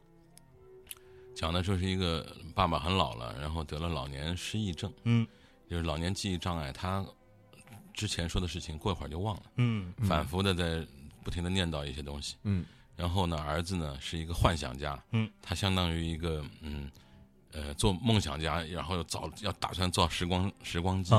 [1.35, 5.27] 讲的就是一个爸爸很老了，然后得了老年失忆症，嗯，
[5.69, 7.05] 就是老年记忆障碍，他
[7.93, 10.85] 之前说的事情过一会儿就忘了，嗯，反复的在
[11.23, 16.89] 不停的念叨一些东西，嗯，然后呢，儿子呢是一个幻想家，嗯，他相当于一个嗯
[17.51, 21.11] 呃，做梦想家，然后造要打算造时光时光机，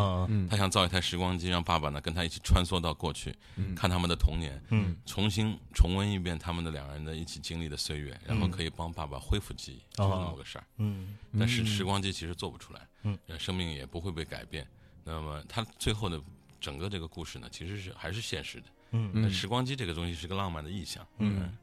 [0.49, 3.35] 他想造一台时光机，让爸爸呢跟他一起穿梭到过去，
[3.75, 14.64] 看他们的童年，嗯，重新重温一遍他们的两人的一起经历的岁月，然后可以帮爸爸恢复记忆，就是这么个事儿，嗯，但是时光机其实做不出来，嗯，生命也不会被改变。
[15.03, 16.21] 那么他最后的
[16.61, 21.57] 整个这个故事呢，其实是还是现实的，嗯，时光机这个东西是个浪漫的意象，嗯。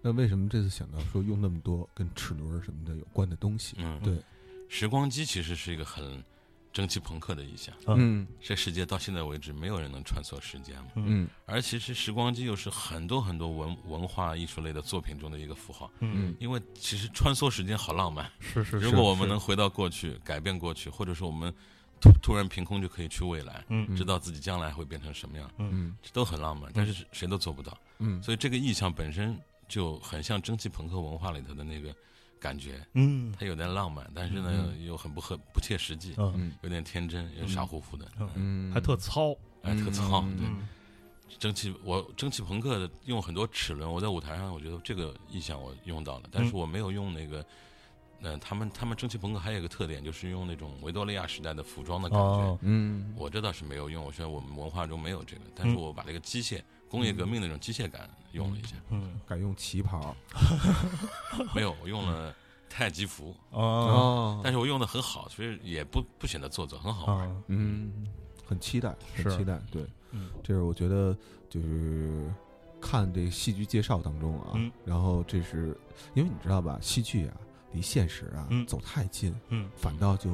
[0.00, 3.76] 那为什么这次想到说用那么多跟齿轮什么的有关的东西？
[3.78, 4.16] 嗯，对，
[4.68, 6.22] 时光机其实是一个很
[6.72, 7.74] 蒸汽朋克的意象。
[7.86, 10.90] 嗯，这世界到现在为止没有人能穿梭时间嘛。
[10.96, 15.90] 嗯，而其实时光机又是很多很多文文化艺术类的作品中的一个符号。
[16.00, 18.28] 嗯，因为其实穿梭时间好浪漫。
[18.40, 18.78] 是是。
[18.78, 21.54] 如果我们能回到过去，改变过去，或者说我们
[22.00, 26.70] 突突然凭空就可以去未来，嗯，知道自己将来会变成什么样，嗯，这都很浪漫。
[26.74, 27.78] 但是谁都做不到。
[27.98, 29.38] 嗯，所以这个意象本身。
[29.72, 31.88] 就很像蒸汽朋克文化里头的那个
[32.38, 40.46] 感觉，嗯，它有点浪漫，但是呢又很不合不切实际，嗯，有点天真，有傻乎乎的，嗯，还特糙，哎，特糙，对，
[41.38, 47.42] 蒸汽我蒸汽朋克的用很多齿轮，我在舞台上我觉得这个意象我用到了，但是我没有用那个，
[48.20, 56.60] 呃，他们他们蒸汽朋克还有一个特点就是用那种维多利亚时代的服装的感觉，嗯，我这倒是没有用，我觉得我们文化中没有这个，但是我把这个机械。
[56.92, 60.14] 工业革命那种机械感用了一下，嗯，改用旗袍，
[61.56, 62.32] 没有，我用了
[62.68, 68.06] 太极服哦，但是我用的很好，所以也不不显得做作，很好玩，嗯，
[68.46, 71.16] 很期待，很期待，对，嗯，这是我觉得
[71.48, 72.30] 就是
[72.78, 74.52] 看这戏剧介绍当中啊，
[74.84, 75.74] 然后这是
[76.14, 77.34] 因为你知道吧，戏剧啊
[77.72, 80.30] 离现实啊走太近，嗯，反倒就。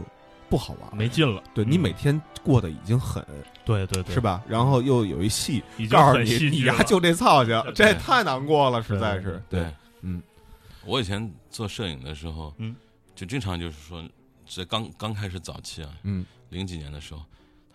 [0.49, 1.43] 不好玩，没劲了。
[1.55, 3.25] 对你每天过得已经很，
[3.65, 4.43] 对对对，是吧？
[4.49, 9.43] 然后又有一戏，告诉你你呀就这操性，这太难过了，实在是。
[9.49, 9.67] 对，
[10.03, 10.23] 嗯，
[10.85, 12.75] 我以前做摄影的时候，嗯，
[13.15, 14.03] 就经常就是说，
[14.47, 17.23] 在刚刚开始早期啊，嗯，零几年的时候，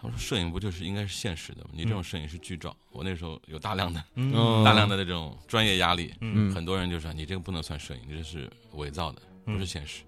[0.01, 1.69] 他们说摄影不就是应该是现实的吗？
[1.73, 2.75] 你这种摄影是剧照。
[2.91, 4.03] 我那时候有大量的、
[4.63, 10.01] 大量的那种专业压力，嗯，很多人就说你这个不能算摄影，你这是伪造的，不是现实。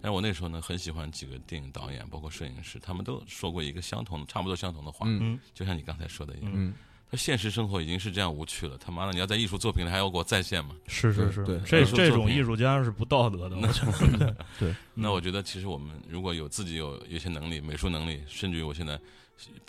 [0.00, 6.74] 但是我那时候呢，很喜欢几个电影导演，包括摄影师，他们都说过一个相同的、差不多相同的话，嗯，就像你刚才说的一样，嗯，
[7.10, 10.74] 他现实生活已经是这样无趣了，他妈的，你要在艺术作品里还要给我再现吗？
[10.86, 14.36] 是是是，对，这这种艺术家是不道德的，我觉得。
[14.58, 18.98] 对，那我觉得其实我们如果有自己有有些能力，美术能力，甚至于我现在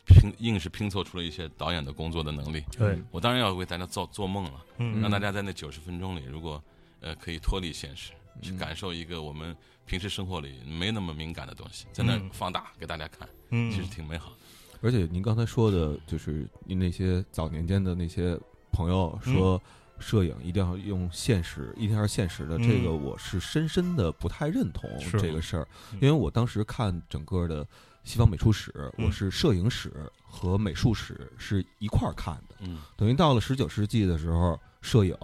[0.06, 2.98] 拼硬是拼凑出了一些导演的工作的能力，对。
[3.12, 6.62] 我当然要为大家做做梦了，嗯，让大家在那九十分钟里，如果
[7.02, 8.12] 呃可以脱离现实，
[8.42, 9.56] 去感受一个我们。
[9.86, 14.36] 平时生活里没那么敏感的东西，在那放大给大家看，嗯，其实挺美好的。
[14.84, 18.40] 而且您刚才说的，就是您那些早年间的那些
[18.72, 19.60] 朋友说，
[19.98, 27.68] 摄影一定要用现实，一定要是现实的，这个我是深深的不太认同这个事儿，因为我当时看整个的
[28.04, 35.18] 西方美术史，我是摄影史和美术史是一块儿看的，嗯，等于到了十九世纪的时候，摄影。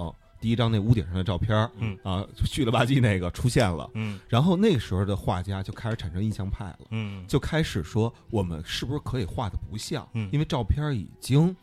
[0.45, 11.55] 第一张那屋顶上的照片嗯啊，虚了吧唧那个出现了，嗯，然后那个时候的画家就开始产生印象派了，嗯，就开始说我们是不是可以画的不像，嗯，因为照片已经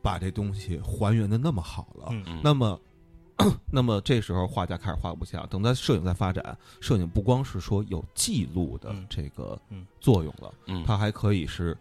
[0.00, 2.80] 把这东西还原的那么好了，嗯，那么，
[3.68, 9.60] 那么这时候画家开始画不像，等在摄影在发展，摄影不光是说有记录的这个
[10.00, 11.76] 作用了，嗯，它还可以是。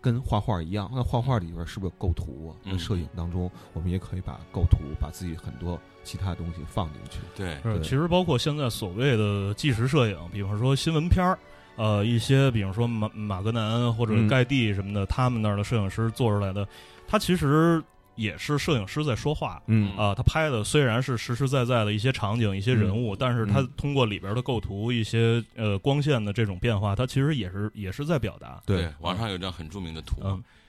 [0.00, 2.56] 跟画画一样，那画画里边是不是有构图啊？
[2.64, 7.18] 那摄影当中，我们也可以把构图，把自己很多其他东西放进去。
[7.34, 11.38] 对，其实包括现在所谓的纪实摄影，比方说新闻片儿，
[11.76, 16.66] 呃，一些比方说马马格南或者盖蒂什么的，他们那儿的摄影师做出来的，
[17.06, 17.82] 他其实。
[18.16, 19.96] 也是摄影师在说话，嗯。
[19.96, 28.60] 啊，他拍的虽然是实实在在的一些场景、一些人物，但是他通过里边的构图、一些呃光线的这种变化，他其实也是也是在表达。
[28.66, 30.16] 对，网上有一张很著名的图，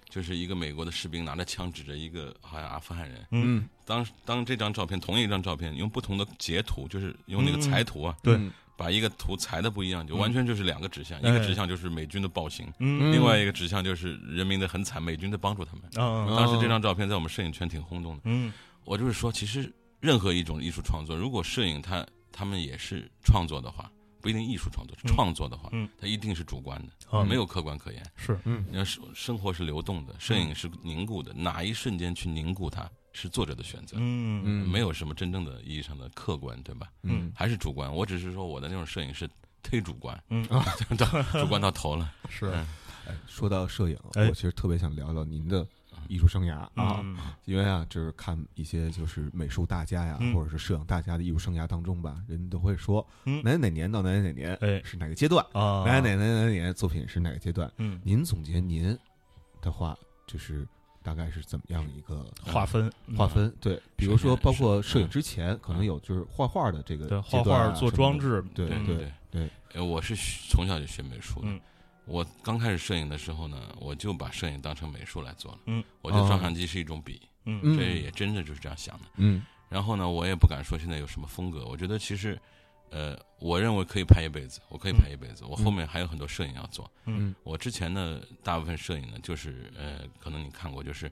[0.09, 3.25] 就是一个美国的士兵拿着枪指着一个好像阿富汗人。
[3.31, 8.39] 嗯，当当这张照片同一张照片用不同的截图，就是用那个裁图啊，对。
[8.77, 15.83] 把一个图裁的不一样，就完全就是两个指向，一个指向就是美军的暴行，嗯，另外一个指向就是人民的很惨，美军在帮助他们。
[15.93, 18.21] 当时这张照片在我们摄影圈挺轰动的。
[18.25, 18.53] 嗯，
[18.85, 28.03] 我就是说，其实任何一种艺术创作，如果摄影它他们也是创作的话，不一定艺术创作，创作的话，嗯，它一定是主观的，没有客观可言。
[28.15, 32.87] 是，嗯，你要生生活是流动的，摄影是凝固的，哪一瞬间去凝固它？
[33.19, 36.87] 是作者的选择，嗯嗯，没有什么真正的意义上的客观，对吧？
[37.01, 37.91] 嗯，还是主观。
[37.91, 39.27] 我只是说我的那种摄影是
[39.63, 40.45] 忒主观，嗯。
[40.53, 40.63] 啊，
[41.33, 42.13] 主观到头了。
[42.29, 42.45] 是，
[43.07, 45.65] 哎，说到摄影，我其实特别想聊聊您的
[46.07, 47.17] 艺术生涯啊，嗯。
[47.45, 50.35] 因为啊，就是看一些就是美术大家呀，嗯。
[50.35, 53.41] 或者是摄影大家的艺术生涯当中吧，人都会说嗯。
[53.43, 54.79] 哪哪年到哪哪年哎。
[54.83, 57.71] 是哪个阶段，啊，哪哪哪哪年作品是哪个阶段。
[57.77, 57.99] 嗯。
[58.03, 58.95] 您总结您
[59.59, 60.67] 的话，就是
[61.07, 63.49] 大概是怎么样一个划分划分？
[63.61, 70.13] 对，比如说包括摄影之前，可能有就是画画的这个画画做装置，对嗯对对，呃，我是
[70.49, 71.47] 从小就学美术的。
[71.47, 71.61] 嗯
[72.03, 75.59] 我刚开始摄影的时候呢，我就把摄影当成美术来做了。
[75.65, 79.05] 嗯，我觉得哦照相机是一种笔，嗯嗯这也真的就是这样想的。
[79.15, 81.65] 嗯然后呢，我也不敢说现在有什么风格。
[81.65, 82.37] 我觉得其实，
[82.89, 85.43] 呃，我认为可以拍一辈子，我可以拍一辈子。
[85.45, 86.89] 我后面还有很多摄影要做。
[87.05, 91.11] 嗯我之前的大部分摄影呢，就是呃，可能你看过，就是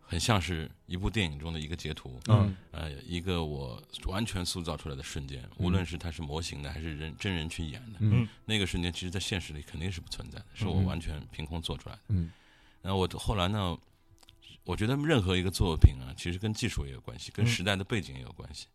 [0.00, 12.02] 很像是一部电影中的一个截图，嗯呃，一个我完全塑造出来的瞬间，无论是它是模型的还是人真人去演的，嗯那个瞬间，其实在现实里肯定是不存在的，是我嗯完全凭空做出来的。
[12.08, 12.30] 嗯
[12.82, 13.76] 然后我后来呢，
[14.62, 18.68] 我觉得任何一个作品啊，其实跟技术也有关系，跟嗯时代的背景也有关系。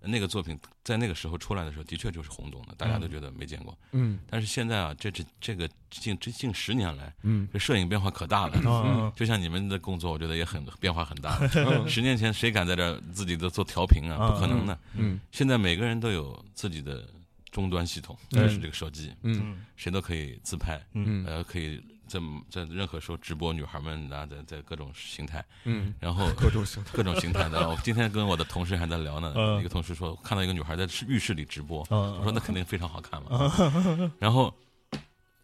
[0.00, 3.76] 那个作品在那个时候出来的时候，的确就是轰动的，大家都觉得没见过。
[3.92, 8.56] 嗯但是现在啊，这这这个近这近十年来，嗯这摄影变化可大了。
[8.70, 11.38] 啊就像你们的工作，我觉得也很变化很大。
[11.54, 14.28] 嗯 十年前谁敢在这自己的做调频啊？
[14.30, 14.78] 不可能的。
[14.94, 17.08] 嗯现在每个人都有自己的
[17.50, 22.18] 终端系统，嗯就是这个手机，嗯嗯谁都可以自拍，嗯呃，可以在
[22.50, 27.68] 在任何时候直播女孩们啊，在在各种形态，嗯，然后 各种形态，各种形态的。
[27.68, 34.10] 我今天跟我的同事还在聊呢，嗯一个同事说看到一个女孩在浴室里直播，嗯我说那肯定非常好看嘛。
[34.18, 34.52] 然后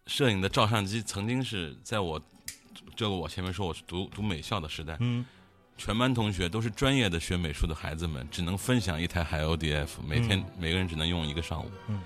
[0.07, 2.19] 摄影的照相机曾经是在我
[2.95, 5.25] 这个我前面说我是读读美校的时代，嗯
[5.77, 11.69] 全班同学都是专业的学美术的孩子们，只能分享一台海鸥 DF，每天、嗯每个人只能用一个上午。
[11.87, 12.01] 嗯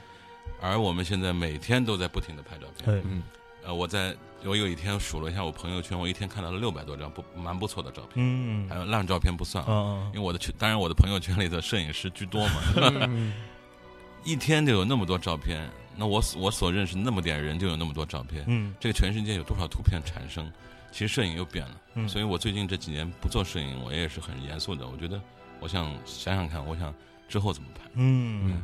[0.62, 2.94] 而我们现在每天都在不停的拍照片。
[2.94, 3.24] 哎嗯
[3.64, 9.74] 呃，我在我有一天数了一下我朋友圈，我一天看到了六百多张不蛮不错的照片，嗯还有烂照片不算啊。
[9.74, 12.62] 啊因为我的圈，当然我的朋友圈里的摄影师居多嘛，
[13.08, 13.34] 嗯
[14.24, 20.52] 一天就有那么多照片，那我所我所认识那么点人就有那么多照片，嗯这个全世界有多少图片产生？
[20.92, 24.88] 其实摄影又变了，嗯所以我最近这几年不做摄影，我也是很严肃的。
[24.88, 25.22] 我觉得，
[25.60, 26.94] 我想想想看，我想
[27.28, 27.82] 之后怎么拍。
[27.94, 28.62] 嗯，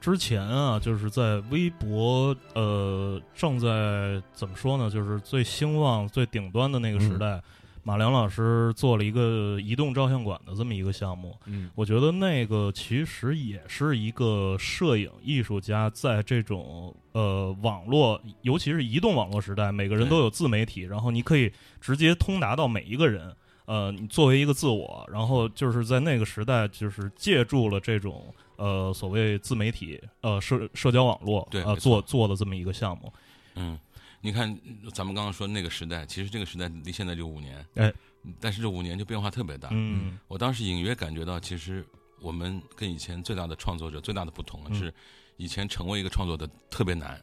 [0.00, 7.42] 之前啊，就是在微博，呃，正在怎么说呢，就是最兴旺、最顶端的那个时代，
[7.82, 11.36] 马良老师做了一个移动照相馆的这么一个项目。
[11.46, 23.34] 嗯我觉得那个其实也是一个摄影艺术家在这种呃网络，尤其是移动网络时代，每个人都有自媒体，然后你可以直接通达到每一个人。
[23.68, 33.12] 呃，你作为一个自我，然后就是在那个时代，就是借助了这种呃所谓自媒体呃社社交网络呃对做做的这么一个项目。
[33.56, 33.78] 嗯，
[34.22, 34.58] 你看，
[34.94, 37.92] 咱们刚刚说那个时代，其实这个时代离现在就五年，哎，
[38.40, 39.68] 但是这五年就变化特别大。
[39.70, 41.84] 嗯我当时隐约感觉到，其实
[42.22, 44.90] 我们跟以前最大的创作者最大的不同是，
[45.36, 47.22] 以前成为一个创作者特别难，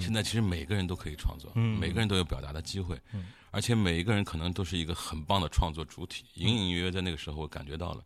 [0.00, 8.02] 现在其实每个人都可以创作，嗯每个人都有表达的机会，嗯而且每一个人可能都是一个很棒的创作主体，隐隐约约在那个时候我感觉到了。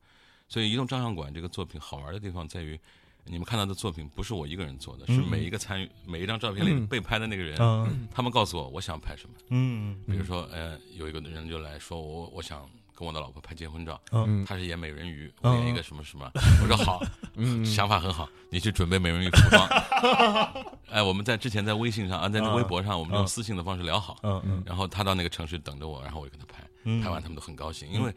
[0.49, 2.79] 所以移动照相馆这个作品好玩的地方在于，
[3.25, 9.35] 你们看到的作品不是我一个人做的，是嗯每一个参与每一张照片里嗯被拍的那个人，嗯他们告诉我我想拍什么。
[9.51, 14.45] 嗯比如说，呃，有一个人就来说我我想跟我的老婆拍结婚照，嗯。
[14.47, 16.29] 她是演美人鱼，演一个什么什么，
[16.63, 17.01] 我说好，
[17.37, 17.63] 嗯。
[17.67, 19.69] 想法很好，你去准备美人鱼服装。
[20.91, 24.41] 哎，我们在之前在微信上啊，在微博上，我们用嗯私信的方式聊好，嗯。
[24.47, 24.63] 嗯。
[24.65, 28.15] 然后他到那个城市等着我，然后我就跟他拍，嗯，拍完他们都很高兴，因为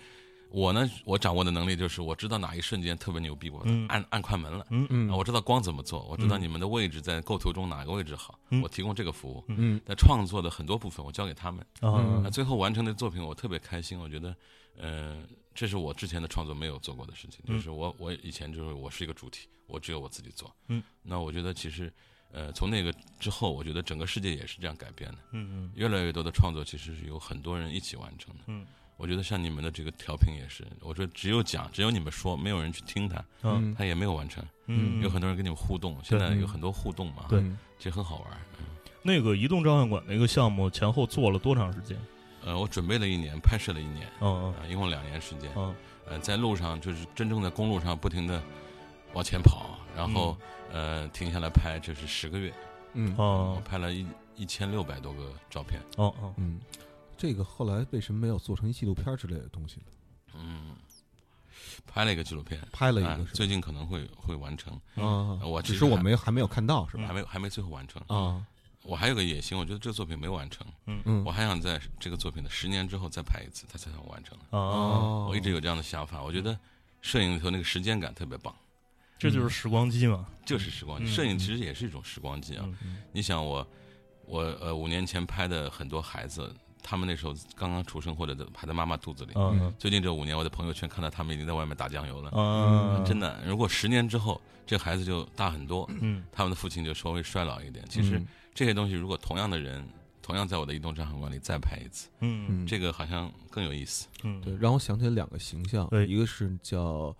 [0.51, 3.85] 我呢，我掌握的能力就是我知道哪一瞬间特别牛逼，我嗯。
[3.87, 4.65] 按按快门了。
[4.69, 4.87] 嗯。
[4.89, 6.41] 嗯啊我知道光怎么做，我知道嗯。
[6.41, 8.61] 你们的位置在构图中哪个位置好，嗯。
[8.61, 9.43] 我提供这个服务。
[9.47, 9.79] 嗯。
[9.85, 14.35] 但创作的很多部分我交给他们，啊那最后完成的作品我特别开心，我觉得，
[14.79, 15.17] 呃，
[15.53, 17.55] 这是我之前的创作没有做过的事情，嗯。
[17.55, 21.91] 就是我我以前就是我是一个主体，我只有我自己做，嗯，那我觉得其实，
[22.31, 25.71] 呃，从那个之后，我觉得整个世界也是这样改变的，嗯嗯。
[25.75, 28.65] 越来越多的创作其实是有很多人一起完成的，嗯。
[28.97, 33.73] 我觉得像你们的这个调频也是，我说只有讲，只有你们说，没有人去听它，嗯。
[33.77, 37.41] 它也没有完成，嗯，有很多人跟你们互动，现在嗯有很多互动嘛，对。
[37.77, 38.65] 其实很好玩，嗯。
[39.01, 41.97] 那个移动照相馆那个项目前后做了多长时间？
[42.43, 45.75] 呃，我准备了一年，拍摄了一年，嗯啊、一共两年时间，嗯。
[46.07, 48.41] 呃，在路上就是真正在公路上不停的
[49.13, 50.35] 往前跑，然后、
[50.71, 52.53] 呃停下来拍，这是十个月，
[52.93, 53.13] 嗯。
[53.17, 53.61] 我哦。
[53.63, 56.33] 拍了一一千六百多个照片，哦哦。
[56.37, 56.59] 嗯，
[57.17, 59.85] 这个后来为什么没有做成一纪录片之类的东西呢？
[60.35, 60.75] 嗯，
[61.85, 67.03] 拍了一个纪录片，啊拍了一个最近可能会会完成，啊，我只其实我没还没有看到是吧？
[67.07, 68.43] 还没还没最后完成，啊，
[68.83, 74.37] 我还有个野心，我觉得这个作品没完成，嗯嗯我还想在这个作品的十年之后再拍一次，它才算完成。
[74.51, 76.57] 哦，我一直有这样的想法，我觉得
[77.01, 78.55] 摄影里头那个时间感特别棒，
[79.17, 80.25] 这就是时光机嘛。
[80.45, 81.05] 就是时光机。
[81.05, 82.65] 嗯摄影其实也是一种时光机啊。
[82.81, 83.67] 嗯你想我，
[84.25, 86.51] 我呃五年前拍的很多孩子，
[86.81, 89.33] 他们那时候刚刚出生或者还在妈妈肚子里。
[89.35, 92.31] 嗯最近这五年，我在朋友圈看到他们已经在外面打酱油了。
[92.33, 97.85] 嗯，真的，如果十年之后这孩子就大很多，嗯他们的父亲就稍微衰老一点。
[97.89, 98.27] 其实嗯
[98.59, 99.81] 这些东西，如果同样的人，
[100.21, 104.09] 同样在我的移动账号管理再拍一次，嗯嗯，这个好像更有意思。
[104.23, 107.15] 嗯，对，让我想起了两个形象，对一个是叫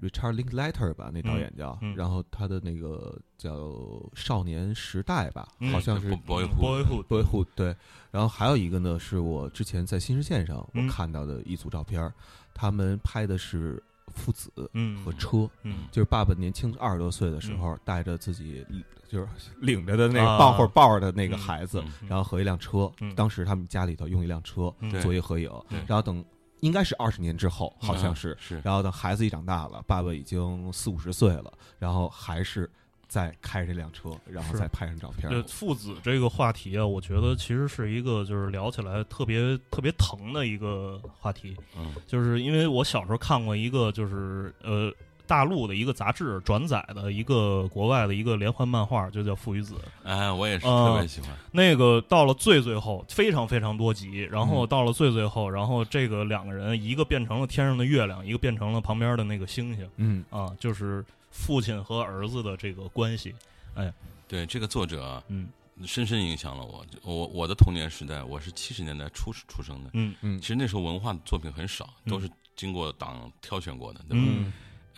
[0.00, 3.54] Richard Linklater 吧，那导演叫，嗯嗯然后他的那个叫
[4.16, 7.76] 《少年时代》吧，嗯好像是就 Boyhood Boyhood Boyhood 对，
[8.10, 12.12] 然后还有一个呢，是我之前在新视线上嗯我看到的一组照片儿，
[12.52, 18.66] 他们拍的是父子嗯和车，嗯就是爸爸年轻二十多岁的时候，带着自己
[19.12, 19.26] 就是
[19.60, 20.32] 领着的那啊。
[20.32, 23.14] 个抱会抱着的那个孩子，嗯然后和一辆车，嗯。
[23.14, 26.24] 当时他们家里头用一辆车做一合影对，然后等
[26.60, 28.60] 应该是二十年之后，好像是，是。
[28.64, 32.70] 然后等孩子一长大了，爸爸已经四五十岁了，然后还是
[33.06, 35.42] 在开这辆车，然后再拍上照片对。
[35.42, 41.94] 父子这个话题啊，我觉得其实是一个就是聊起来特别特别疼的一个话题，嗯。
[42.06, 44.90] 就是因为我小时候看过一个就是呃
[45.32, 49.74] 大陆的一个杂志转载的一个国外的一个连环漫画，就叫《父与子》。
[50.04, 51.30] 哎，我也是啊特别喜欢。
[51.50, 63.34] 那个到了最最后，非常非常多集，然后嗯到了最最后，然后这个两个人，一个变成了天上的月亮，一个变成了旁边的那个星星嗯啊，就是父亲和儿子的这个关系。
[63.72, 63.90] 哎
[64.28, 65.48] 对这个作者啊，嗯
[65.86, 66.84] 深深影响了我。
[67.04, 69.88] 我我的童年时代，我是七十年代初出生的。
[69.94, 74.26] 嗯嗯其实那时候文化作品很少，嗯都是经过党挑选过的，对吧？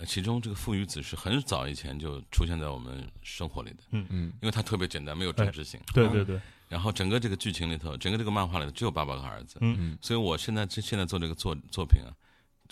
[0.07, 5.81] 其中这个《父与子》是很早以前就出现在我们生活里的，嗯嗯因为它特别简单，没有政治性。
[5.93, 12.11] 对对对，然后整个这个剧情里头，整个这个漫画里头只有爸爸和儿子，嗯嗯所以我现在这现在做这个作作品啊，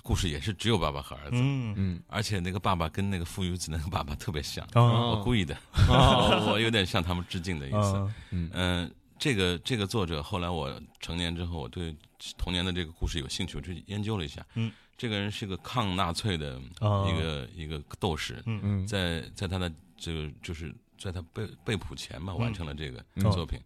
[0.03, 5.57] 故事也是只有爸爸和儿子，嗯嗯而且那个爸爸跟那个父与子那个爸爸特别像，啊我故意的，
[5.89, 8.13] 我我有点向他们致敬的意思。
[8.31, 11.95] 嗯、这个这个作者后来我成年之后，我对
[12.37, 14.45] 童年的这个故事有兴趣，我去研究了一下。
[14.55, 18.61] 嗯，这个人是个抗纳粹的啊一个、一个斗士，嗯。
[18.63, 18.87] 嗯。
[18.87, 22.39] 在在他的这个就是在他被被捕前嘛，嗯。
[22.39, 23.61] 完成了这个嗯作品。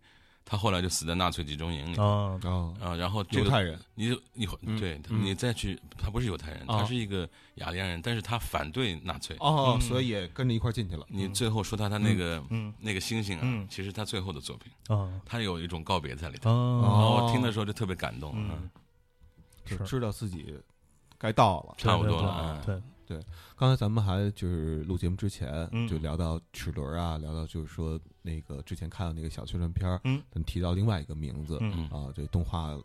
[0.46, 1.96] 他后来就死在纳粹集中营里。
[1.98, 3.78] 啊哦，啊，然后犹太人。
[3.94, 4.80] 你就你嗯。
[4.80, 5.22] 对嗯。
[5.22, 6.78] 你再去，他不是犹太人，哦。
[6.80, 9.36] 他是一个雅利安人，但是他反对纳粹。
[9.40, 9.80] 哦，嗯。
[9.82, 11.06] 所以也跟着一块进去了。
[11.10, 12.72] 你最后说他他那个嗯。
[12.80, 16.48] 那个星星啊嗯，其实他最后的作品，啊他有一种告别在里头。
[16.48, 18.70] 啊然后哦我听的时候就特别感动，嗯嗯，
[19.66, 20.54] 就是知道自己
[21.18, 21.74] 该到了。
[21.78, 23.20] 差不多了对对，
[23.56, 25.86] 刚才咱们还就是录节目之前，嗯。
[25.86, 31.56] 就聊到齿轮啊，聊到就是说那个之前看到那个小宣传片儿，嗯，提到另外一个名字，
[31.90, 32.76] 啊，这动画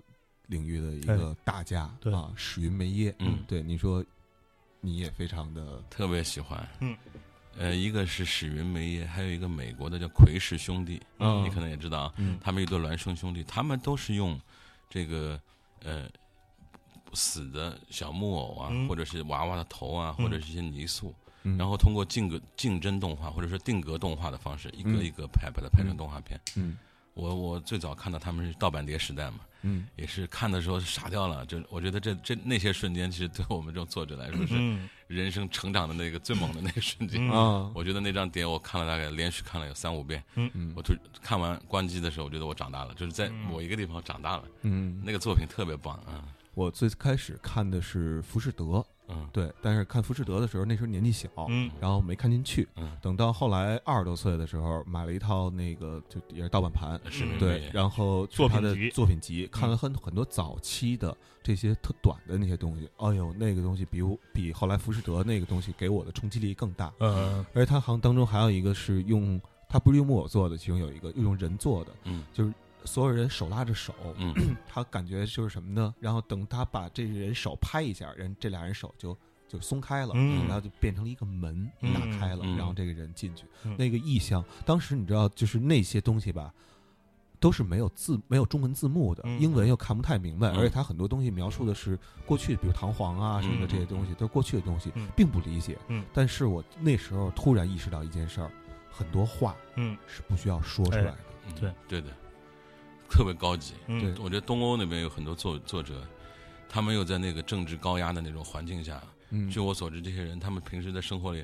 [0.46, 3.44] 领域的一个大家，对啊，史云梅耶，嗯。
[3.48, 4.06] 对，你说
[4.80, 6.96] 你也非常的，特别喜欢，嗯，
[7.58, 12.38] 呃，一个是史云梅耶，还有一个美国的叫奎氏兄弟，嗯你可能也知道啊，嗯。
[12.40, 14.40] 他们一对孪生兄弟，他们都是用
[14.88, 15.42] 这个
[15.84, 16.08] 呃
[17.14, 18.88] 死的小木偶啊，嗯。
[18.88, 20.24] 或者是娃娃的头啊，嗯。
[20.26, 21.58] 或者是一些泥塑，嗯。
[21.58, 25.04] 然后通过竞格竞争动画或者说定格动画的方式，一个嗯。
[25.04, 26.40] 一个拍，把它拍成动画片。
[26.56, 26.78] 嗯。
[27.14, 29.86] 我我最早看到他们是盗版碟时代嘛，嗯。
[29.98, 31.46] 也是看的时候傻掉了。
[31.46, 34.88] 就我觉得这这那些瞬间，其实对我们这种作者来说是嗯。
[35.08, 37.28] 人生成长的那个最猛的那个瞬间。
[37.76, 40.72] 我觉得那张碟我看了大概连续看了有三五遍，嗯。
[40.74, 43.34] 我突看完关机的时候，我觉得我长大了，就是在嗯。
[43.34, 44.44] 某一个地方长大了。
[44.62, 52.68] 嗯，那个作品特别棒啊，我最开始看的是浮士德，嗯对，但是看浮士德的时候，那时候年纪小，嗯然后没看进去。
[52.76, 66.92] 嗯，等到后来二十多岁的时候，买了一套那个就也是盗版盘，是嗯对，然后是他的作品集作品集，看了很很多早期的这些特短的那些东西，哎呦，那个东西比我比后来浮士德那个东西给我的冲击力更大。
[67.00, 69.40] 嗯而且它好像当中还有一个是用，
[69.70, 72.54] 它不是用木偶做的，其中有一个用人做的，嗯就是
[72.86, 74.34] 所有人手拉着手，嗯。
[74.68, 75.94] 他感觉就是什么呢？
[76.00, 79.18] 然后等他把这人手拍一下，人这俩人手就
[79.48, 80.46] 就松开了，嗯。
[80.46, 81.94] 然后就变成了一个门嗯。
[81.94, 82.58] 打开了，嗯。
[82.58, 83.46] 然后这个人进去。
[83.64, 83.76] 嗯。
[83.78, 86.54] 那个意象，当时你知道，就是那些东西吧，
[87.40, 89.40] 都是没有字、没有中文字幕的，嗯。
[89.42, 90.58] 英文又看不太明白，嗯。
[90.58, 95.78] 而且他很多东西描述的是过去，比如弹簧啊什么的嗯这些东西，都是过去的东西嗯，并不理解。
[95.88, 96.04] 嗯。
[96.14, 98.52] 但是我那时候突然意识到一件事儿，
[98.90, 99.98] 很多话嗯。
[100.08, 101.18] 是不需要说出来的。
[101.48, 101.74] 嗯对。
[101.88, 102.08] 对的，
[103.12, 103.74] 特别高级。
[104.24, 106.02] 我觉得东欧那边有很多作作者，
[106.70, 109.50] 他们又在那个政治高压的那种环境下，嗯。
[109.50, 111.44] 据我所知，这些人他们平时在生活里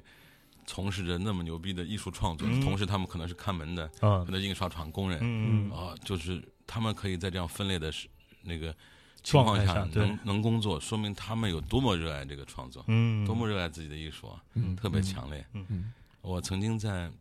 [0.65, 7.91] 从事着那么牛逼的艺术创作，同时他们可能是看门的，啊，可能印刷厂工人，嗯啊，就是他们可以在这样分裂的
[8.41, 8.73] 那个
[9.23, 15.45] 情况下能能工作，说明他们有多么热爱这个创作，嗯，多么热爱自己的艺术啊，嗯，特别强烈。
[15.53, 15.91] 嗯，
[16.21, 17.11] 我曾经在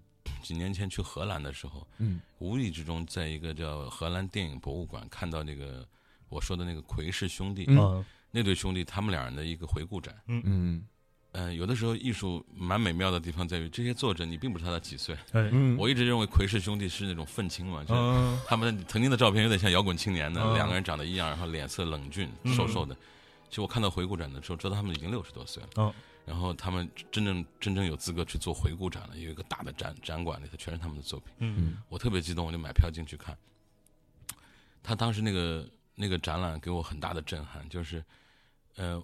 [0.46, 5.84] 几年前去荷兰的时候，嗯，无意之中在一个叫荷兰电影博物馆看到那个
[6.28, 10.42] 我说的那个奎氏兄弟，嗯，那对兄弟他们两人的一个回顾展，嗯。
[10.44, 10.86] 嗯。
[11.38, 15.14] 嗯，有的时候艺术蛮美妙的地方在于，这些作者你并不知道他几岁。
[15.32, 22.94] 嗯，我一直认为奎氏兄弟是那种愤青嘛，就是他们曾经的照片有点像摇滚青年的，两个人长得一样，然后脸色冷峻、瘦瘦的。
[23.50, 25.94] 其实我看到回顾展的时候，知道他们已经六十多岁了。
[26.26, 31.32] 然后他们真正真正有资格去做回顾展了，有一个大的展展馆里头全是他们的作品。
[31.38, 33.34] 嗯，我特别激动，我就买票进去看。
[34.82, 38.04] 他当时那个那个展览给我很大的震撼，就是，
[38.74, 39.02] 呃。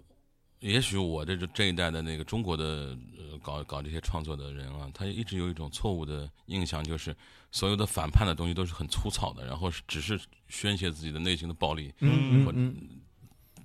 [0.60, 7.12] 也许我这这一代的那个中国的呃搞搞这些创作的人啊，他一直有一种错误的印象，就是
[7.50, 11.92] 所有的反叛的东西都是很粗糙的，然后只是宣泄自己的内心的暴力。
[11.98, 12.76] 嗯嗯。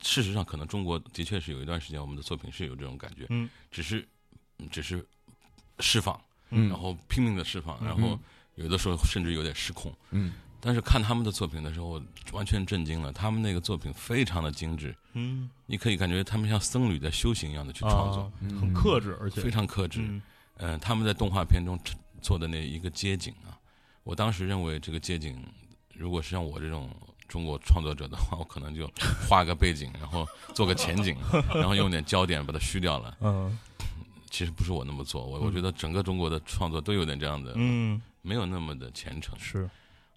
[0.07, 3.25] 事实上，可能中国的确是有一段时间，我们的作品是有这种感觉。
[3.29, 3.49] 嗯。
[3.69, 4.07] 只是，
[4.71, 5.05] 只是
[5.79, 8.17] 释放，然后拼命的释放，然后
[8.55, 9.93] 有的时候甚至有点失控。
[10.11, 10.33] 嗯。
[10.59, 12.01] 但是看他们的作品的时候，
[12.31, 13.11] 完全震惊了。
[13.11, 20.01] 他们那个作品非常的精致，嗯，你可以感觉他们像僧侣在修行一样的去创作，很克制，而且非常克制。
[20.57, 21.77] 嗯，他们在动画片中
[22.21, 23.59] 做的那一个街景啊，
[24.03, 25.37] 我当时认为这个街景，
[25.93, 26.89] 如果是像我这种
[27.27, 28.89] 中国创作者的话， 我可能就
[29.27, 31.15] 画个背景，然后做个前景，
[31.53, 33.17] 然后用点焦点把它虚掉了。
[33.21, 33.57] 嗯，
[34.29, 39.37] 其实不是我那么做，我我觉得整个中国的创作都有点这样的，嗯，没有那么的虔诚。
[39.39, 39.69] 是。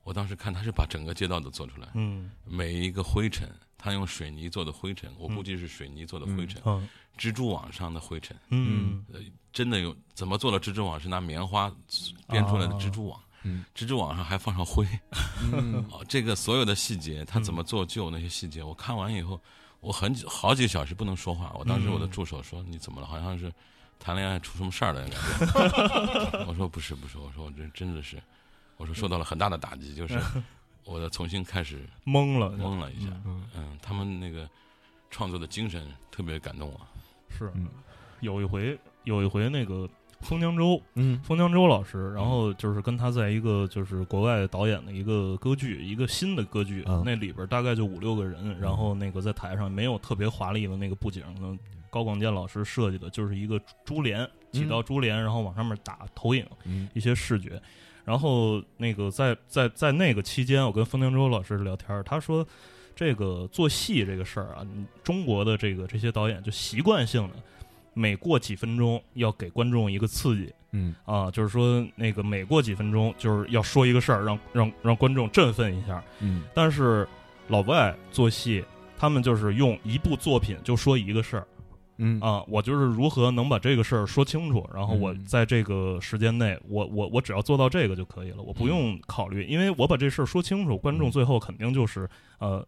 [0.02, 3.46] 我当时看他是把整个街道都做出来，嗯，每一个灰尘，
[3.76, 6.88] 他用水泥做的灰尘，我估计是水泥做的灰尘，嗯，
[7.18, 9.04] 蜘蛛网上的灰尘，嗯，
[9.52, 11.70] 真的有怎么做的蜘蛛网是拿棉花
[12.28, 14.86] 编出来的蜘蛛网，嗯，蜘蛛网上还放上灰，
[15.52, 19.40] 嗯， 这个所有的细节，他怎么做旧那些细节，我看完以后，
[19.80, 23.06] 我很好几个小时不能说话，我当时我的助手说你怎么了？
[23.06, 23.52] 好像是
[23.98, 28.20] 谈恋爱出什么事儿了感觉， 我说不是不是，我说我这真的是。
[28.76, 30.18] 我说受到了很大的打击，就是
[30.84, 33.08] 我的重新开始懵了，懵了一下。
[33.26, 34.48] 嗯，他们那个
[35.10, 36.80] 创作的精神特别感动我。
[37.28, 37.52] 是，
[38.20, 39.86] 有一回，有一回那个
[40.20, 51.22] 封江州，嗯，封江州老师，然后就是跟他在一个就是国外导演的一个歌剧，一个新的歌剧，那里边大概就五六个人，然后那个在台上没有特别华丽的那个布景，
[51.90, 56.46] 高广健老师设计的就是一个珠帘，几道珠帘，然后往上面打投影，
[56.94, 57.60] 一些视觉。
[58.04, 62.46] 然后那个在在在那个期间，我跟封江洲老师聊天，他说，
[62.96, 64.66] 这个做戏这个事儿啊，
[65.02, 67.34] 中国的这个这些导演就习惯性的，
[67.94, 70.94] 每过几分钟要给观众一个刺激，嗯。
[71.04, 77.06] 啊，就是说那个每过几分钟就是要说一个事儿，让让让观众振奋一下，嗯，但是
[77.48, 78.64] 老外做戏，
[78.98, 81.46] 他们就是用一部作品就说一个事儿。
[81.98, 82.20] 嗯。
[82.20, 92.66] 啊，我就是如何能把这个事儿说清楚，然后我在这个时间内，我我我只要做到这个就可以了，我不用考虑，因为我把这事儿说清楚，观众最后肯定就是呃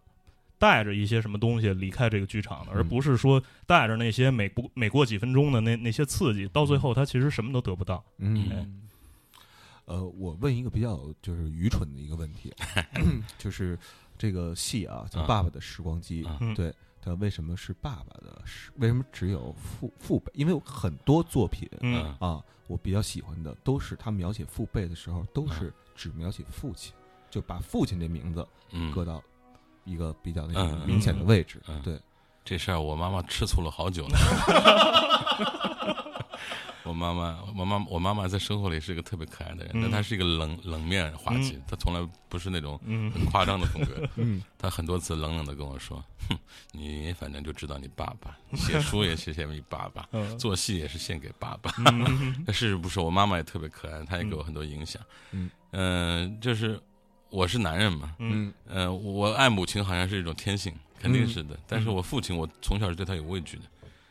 [0.62, 8.04] 带着一些什么东西离开这个剧场的，而不是说带着那些每过每过几分钟的那那些刺激，到最后他其实什么都得不到。
[8.18, 8.80] 嗯，
[9.86, 12.54] 呃，我问一个比较就是愚蠢的一个问题，
[13.36, 13.76] 就是
[14.16, 16.22] 这个戏啊，叫《爸爸的时光机》，
[16.54, 16.72] 对。
[17.04, 18.40] 他为什么是爸爸的？
[18.44, 20.30] 是为什么只有父父辈？
[20.36, 21.68] 因为很多作品
[22.20, 26.94] 啊，我比较喜欢的都是他描写父辈的时候，都是只描写父亲，
[27.28, 28.46] 就把父亲这名字
[28.94, 29.20] 搁到
[29.84, 31.60] 一个比较那个明显的位置。
[31.68, 31.98] 嗯对
[32.44, 34.16] 这事儿，我妈妈吃醋了好久呢。
[36.84, 42.76] 我妈妈，我妈，我妈妈在生活里是一个特别可爱的人，但她是一个冷冷面滑稽，她从来不是那种
[43.14, 44.08] 很夸张的风格。
[44.16, 46.36] 嗯，她很多次冷冷的跟我说：“哼，
[46.72, 51.70] 你反正就知道你爸爸，写书也写写给你爸爸，做戏也是献给爸爸。”
[52.44, 52.98] 但事实不是？
[52.98, 55.00] 我妈妈也特别可爱，她也给我很多影响。
[55.30, 56.78] 嗯，嗯，就是
[57.32, 58.14] 我是男人嘛。
[58.18, 61.58] 嗯，呃，我爱母亲好像是一种天性，肯定是的。
[61.66, 63.62] 但是我父亲，我从小是对他有畏惧的。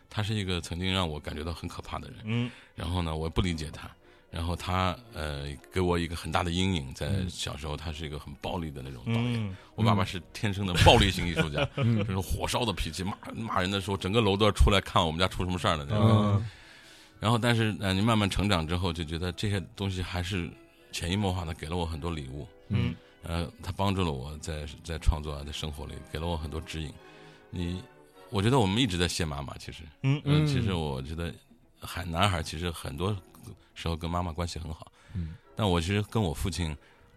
[0.09, 3.89] 他是一个曾经让我感觉到很可怕的人，嗯，然后呢，我不理解他，
[4.29, 16.43] 然后他呃给我一个很大的阴影，在小时候他是一个很暴力的那种导演，我爸爸是天生的暴力型艺术家， 就是火烧的脾气，骂骂人的时候，整个楼都要出来看我们家出什么事儿了那种。
[17.21, 20.49] 然后，但是呃，你慢慢成长之后，就觉得这些东西还是
[20.91, 22.93] 潜移默化的给了我很多礼物，嗯，
[23.23, 26.91] 呃，他帮助了我在在创作在生活里给了我很多指引，
[27.49, 27.81] 你。
[28.33, 31.33] 我觉得我们一直在谢妈妈，其实，嗯嗯，其实我觉得，
[31.81, 33.13] 孩男孩其实很多
[33.73, 36.73] 时候跟妈妈关系很好，嗯，但我其实跟我父亲，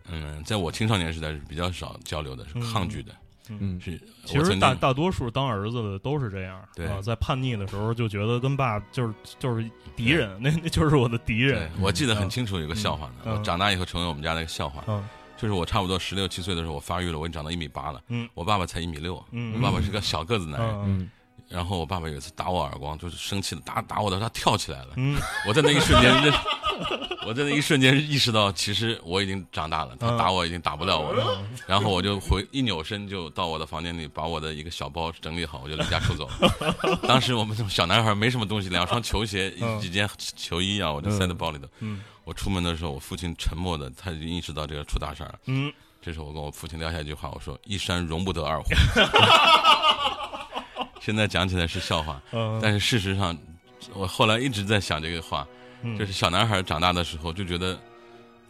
[0.08, 3.14] 嗯，在我青少年时代是比较少交流的，是抗拒的，
[3.48, 3.96] 嗯，是。
[4.24, 11.70] 其实大大多数当儿子的都是这样，对，在叛逆的时候就觉得跟爸就是就是敌人，那那就是我的敌人。
[11.80, 14.82] 我记得很清楚，有个笑话呢，我长大以后成为我们家的一个笑话。
[14.88, 15.00] 嗯。
[15.44, 18.00] 就是我差不多十六七岁的时候，我发育了，我已经长到一米八了。
[18.08, 19.22] 嗯，我爸爸才一米六。
[19.30, 20.74] 嗯，我爸爸是个小个子男人。
[20.86, 21.10] 嗯，
[21.50, 24.94] 然后我爸爸有一次打我耳光，就是生气了，打打我的时候他跳起来了。
[24.96, 26.32] 嗯， 我在那一瞬间，
[27.26, 31.38] 我在那一瞬间意识到，其实我已经长大了，他打我已经打不了我了。
[31.66, 36.28] 然后我就回一扭身就到我的房间里，把我的一个小包整理好，我就离家出走。
[37.08, 39.50] 当时我们小男孩没什么东西，两双球鞋、
[39.80, 41.66] 几件球衣啊，我就塞在包里头。
[41.80, 45.38] 嗯，我出门的时候，我父亲沉默的，他已经意识到这个出大事了。
[45.46, 45.72] 嗯。
[46.02, 48.68] 这时候我跟我父亲撂下一句话，我说：“一山容不得二虎。
[51.00, 52.20] ”现在讲起来是笑话，
[52.60, 53.34] 但是事实上，
[53.94, 55.48] 我后来一直在想这个话，
[55.98, 57.78] 就是小男孩长大的时候就觉得，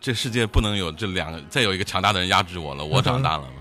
[0.00, 2.84] 这世界不能有这两个，再有一个强大的人压制我了。
[2.84, 3.54] 我长大了嘛，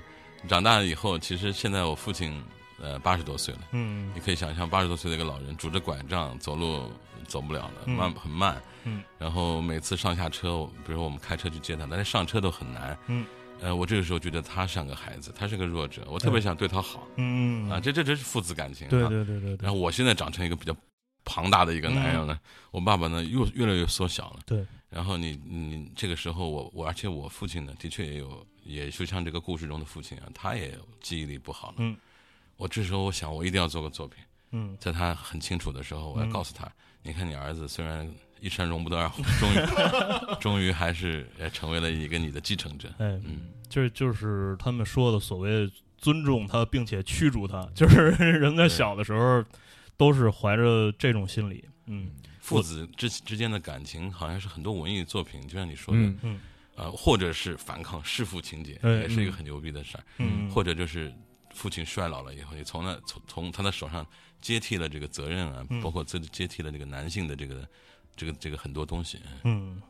[0.47, 2.41] 长大了以后，其实现在我父亲
[2.81, 6.91] 呃八十多岁了，嗯，你可以想象八十多岁的一个老人拄着拐杖走路
[7.27, 13.25] 走不了了，慢很慢，嗯，然后每次上下车，比如说我们开车去接他，但是上车都很难，嗯。
[13.61, 19.57] 呃，我这个时候觉得他像个孩子，他是个弱者，我特别想对他好，嗯啊，这这这是父子感情，对对对对。
[19.61, 20.75] 然后我现在长成一个比较
[21.25, 22.39] 庞大的一个男人了，
[22.71, 24.65] 我爸爸呢又越来越缩小了，对。
[24.89, 31.97] 然后你你这个时候我我而且我父亲呢的确也有，也就像这个故事中的父亲啊，他也记忆力不好了，嗯。
[32.57, 36.71] 我这时候我想我一定要做个作品，嗯，在他很清楚的时候，我要告诉他，
[37.01, 38.09] 你看你儿子虽然。
[38.39, 39.55] 一山容不得二虎，终于，
[40.41, 42.89] 终于还是成为了一个你的继承者。
[42.97, 49.41] 哎，嗯，就是就是他们说的所谓尊重他，并且驱逐他，就是 人在小的时候
[49.97, 51.63] 都是怀着这种心理。
[51.85, 56.39] 嗯，父子之之间的感情，好像是很多文艺作品，就像你说的，嗯，
[56.75, 60.03] 呃，或者是反抗弑父情节，也是一个很牛逼的事儿。
[60.17, 61.13] 嗯，或者就是
[61.53, 64.05] 父亲衰老了以后，你从那从从他的手上
[64.41, 67.67] 接替了这个责任啊，包括接接替了这个男性的这个。
[68.15, 69.81] 这个这个很多东西，嗯，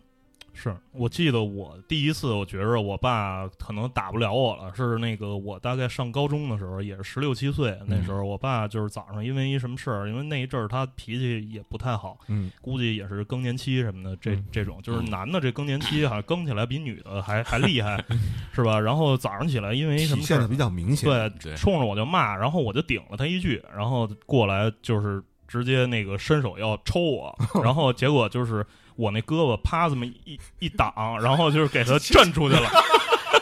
[0.53, 18.03] 是我记得我第一次，我觉着我爸可能打不了我了，是那个我大概上高中的时候，也是十六七岁那时候，我爸就是早上因为一什么事儿，因为那一阵儿他脾气也不太好，嗯，估计也是更年期什么的，这这种就是男的这更年期好像更起来比女的还还厉害，
[18.53, 18.79] 是吧？
[18.79, 21.09] 然后早上起来因为什么现在比较明显，
[21.41, 25.21] 对，冲着我就骂，然后我就顶了他一句，然后过来就是。
[25.45, 28.65] 直接那个伸手要抽我， 然后结果就是
[28.95, 32.69] 我那胳膊啪这么一一挡，然后就是给他震出去了，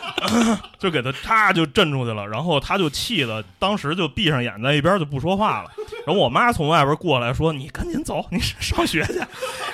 [0.80, 5.72] 就给他啪就震出去了，然后他就气的，当时就闭上眼在一边就不说话了。
[6.06, 9.18] 然后我妈从外边过来说：“你赶紧走，你上学去。”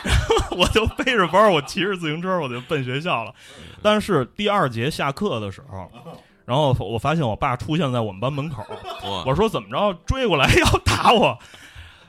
[0.03, 0.15] 然
[0.49, 3.33] 后我就背着包，我骑着自行车我就奔学校了。
[3.81, 5.89] 但是第二节下课的时候，
[6.45, 8.65] 然后我发现我爸出现在我们班门口，
[9.25, 9.93] 我说：“怎么着？
[10.05, 11.37] 追过来 要打我？”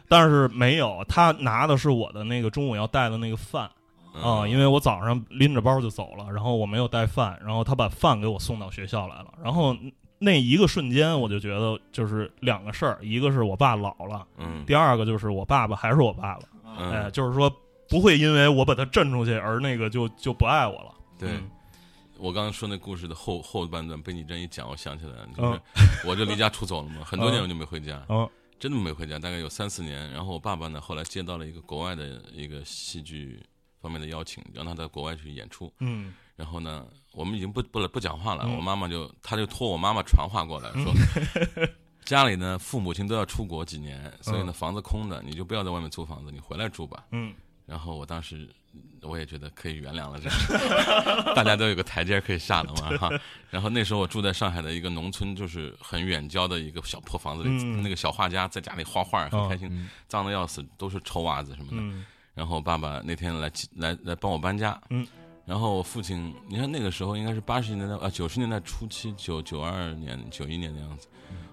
[0.08, 3.70] 但是没有，他拿的是我的那个中午要带的那个饭，
[4.14, 9.76] 啊，因为我早上拎着包就走了，然后我没有带饭，然后他把饭给我送到学校来了，然后
[10.18, 17.54] 那一个瞬间我就觉得就是两个事儿，一个是我爸老了，嗯，第二个就是我爸爸还是我爸爸，哎，就是说
[17.88, 20.94] 不会因为我把他震出去而那个就就不爱我了。
[21.18, 21.28] 对，
[22.18, 25.60] 我刚刚说那故事的后后半段被你这一讲，我想起来了，就是
[26.08, 28.02] 我就离家出走了嘛，很多年我就没回家。
[28.08, 28.26] 嗯。
[28.58, 30.10] 真的没回家，大概有三四年。
[30.10, 33.42] 然后我爸爸呢，后来接到了一个国外的一个戏剧
[33.80, 35.72] 方面的邀请，让他在国外去演出。
[35.80, 36.12] 嗯。
[36.36, 38.46] 然后呢，我们已经不不不讲话了。
[38.48, 40.92] 我妈妈就，他就托我妈妈传话过来说，
[42.04, 47.04] 家里呢父母亲都要出国几年，所以呢房子空的，你就不要在外面租房子，你回来住吧。
[47.12, 47.34] 嗯。
[47.66, 48.48] 然后我当时。
[49.02, 53.10] 我也觉得可以原谅了，这大家都有个台阶可以下了嘛哈。
[53.50, 57.50] 然后那时候我住在上海的一个农村，就是很远郊的一个小破房子里，
[57.80, 61.98] 那个小画家在家里画画很开心，脏的要死，都是臭袜子什么的。
[62.34, 64.80] 然后爸爸那天来来来帮我搬家，
[65.44, 71.08] 然后我父亲，你看那个时候应该是八十年代啊九十年代初期，九九二年九一年的样子，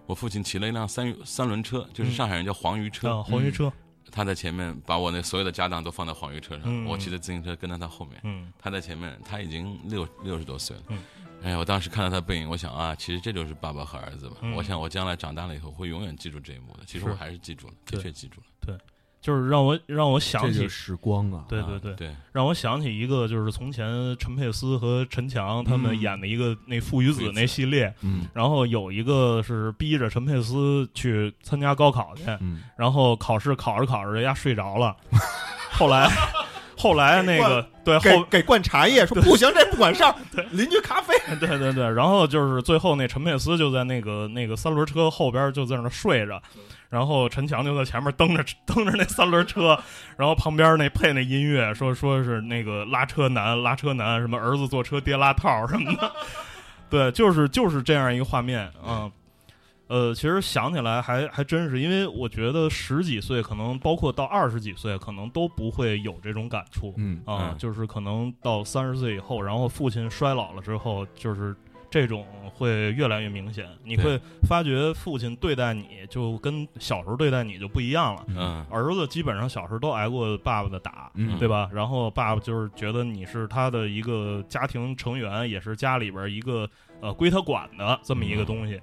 [0.05, 3.71] 我父亲骑了一辆三三轮车，就是上海人叫黄鱼车，黄鱼车。
[4.11, 8.51] 他在前面把我那所有的家当都放在黄鱼车上，我骑着自行车跟在他后面。
[8.57, 10.83] 他在前面，他已经六六十多岁了。
[11.43, 14.37] 哎呀，我当时看到他背影，我想啊，其实这就是爸爸和儿子吧。
[14.55, 16.83] 我想我将来长大了以后会永远记住这一幕的。
[16.85, 18.47] 其实我还是记住了，的确记住了。
[18.61, 18.77] 对。
[19.25, 21.95] 就是让我让我想起时光啊，对对对。
[21.95, 34.95] 对，让我想起一个就是从前陈佩斯和陈强他们演的一个那父与子那系列，嗯，然后有一个是逼着陈佩斯去参加高考去，嗯，然后考试考着考着人家睡着了，
[35.71, 36.07] 后来。
[36.77, 40.13] 后来那个对给给灌茶叶， 说不行，这不管事儿。
[40.51, 41.89] 邻居咖啡， 对对对。
[41.91, 46.41] 然后就是最后那陈佩斯就在那个那个三轮车后边就在那睡着，
[46.89, 49.77] 然后陈强就在前面蹬着 蹬着那三轮车，
[50.17, 56.11] 然后旁边那配那音乐说说是那个拉车男拉车男什么儿子坐车爹拉套什么的，
[56.89, 59.09] 对，就是就是这样一个画面啊。
[59.87, 66.93] 呃，其实想起来还还真是，因为我觉得十几岁，可能包括到二十几岁，可能都不会有这种感触。
[66.97, 71.55] 嗯啊，就是可能到三十岁以后，然后父亲衰老了之后，就是
[71.89, 73.67] 这种会越来越明显。
[73.83, 78.25] 你会发觉父亲对待你就跟小时候对待你就不一样了。
[78.29, 81.69] 嗯，儿子基本上小时候都挨过爸爸的打，对吧？
[81.71, 86.67] 然后爸爸就是觉得你是他的一个家庭成员，也是家里边一个
[87.01, 88.81] 呃归他管的这么一个东西。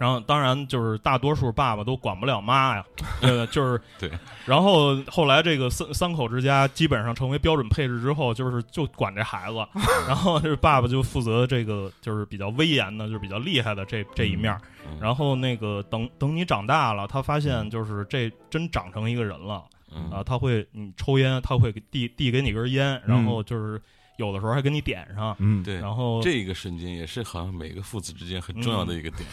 [0.00, 2.84] 然后，当然就是大多数爸爸都管不了妈呀，
[3.20, 4.10] 呃，就是对。
[4.46, 9.58] 然后后来这个三三口之家基本上成为标准配置之后，就是就管这孩子，
[10.08, 14.58] 然后就是爸爸就负责这个就是比较威严的，就是比较厉害的这这一面。
[14.98, 19.62] 然后那个等等你长大了，他发现就是这真长成一个人了
[20.10, 23.78] 啊，他会你抽烟，他会递递给你根烟，然后就是。
[24.20, 29.26] 有的时候还给你点上，嗯，对，然后这个瞬间也是好像每个父子之间很重要的一个点，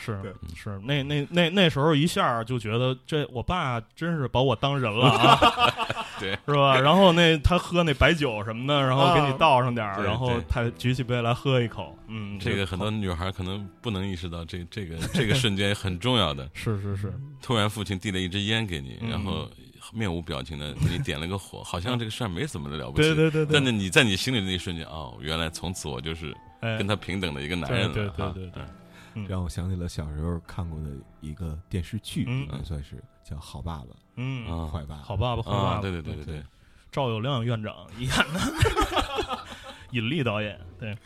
[0.00, 5.38] 是是是，那那那那时候一下就觉得这我爸真是把我当人了啊，
[6.20, 6.78] 对，是吧？
[6.80, 17.12] 然后那他喝那白酒什么的，然后给你倒上点儿，然后他举起杯来喝一口，嗯，这个很多女孩可能不能意识到这这个这个瞬间很重要的， 是是是，
[17.42, 19.50] 突然父亲递了一支烟给你，然后。
[19.94, 23.14] 面无表情的给你点了个火，好像这个事儿没怎么的了不起。
[23.14, 23.46] 对对对。
[23.52, 27.94] 但是你在你心里的那一瞬间，哦，原来从此我就是跟他平等的一个男人了。
[27.94, 28.62] 对对对对。
[29.28, 30.90] 让我想起了小时候看过的
[31.20, 32.26] 一个电视剧，
[32.64, 33.84] 算是叫《好爸爸》。
[34.16, 35.02] 嗯，坏爸爸。
[35.02, 35.80] 好爸爸，坏爸爸。
[35.80, 36.42] 对对对对对。
[36.90, 39.38] 赵有亮院长演的，
[39.92, 40.60] 尹力导演。
[40.78, 40.96] 对。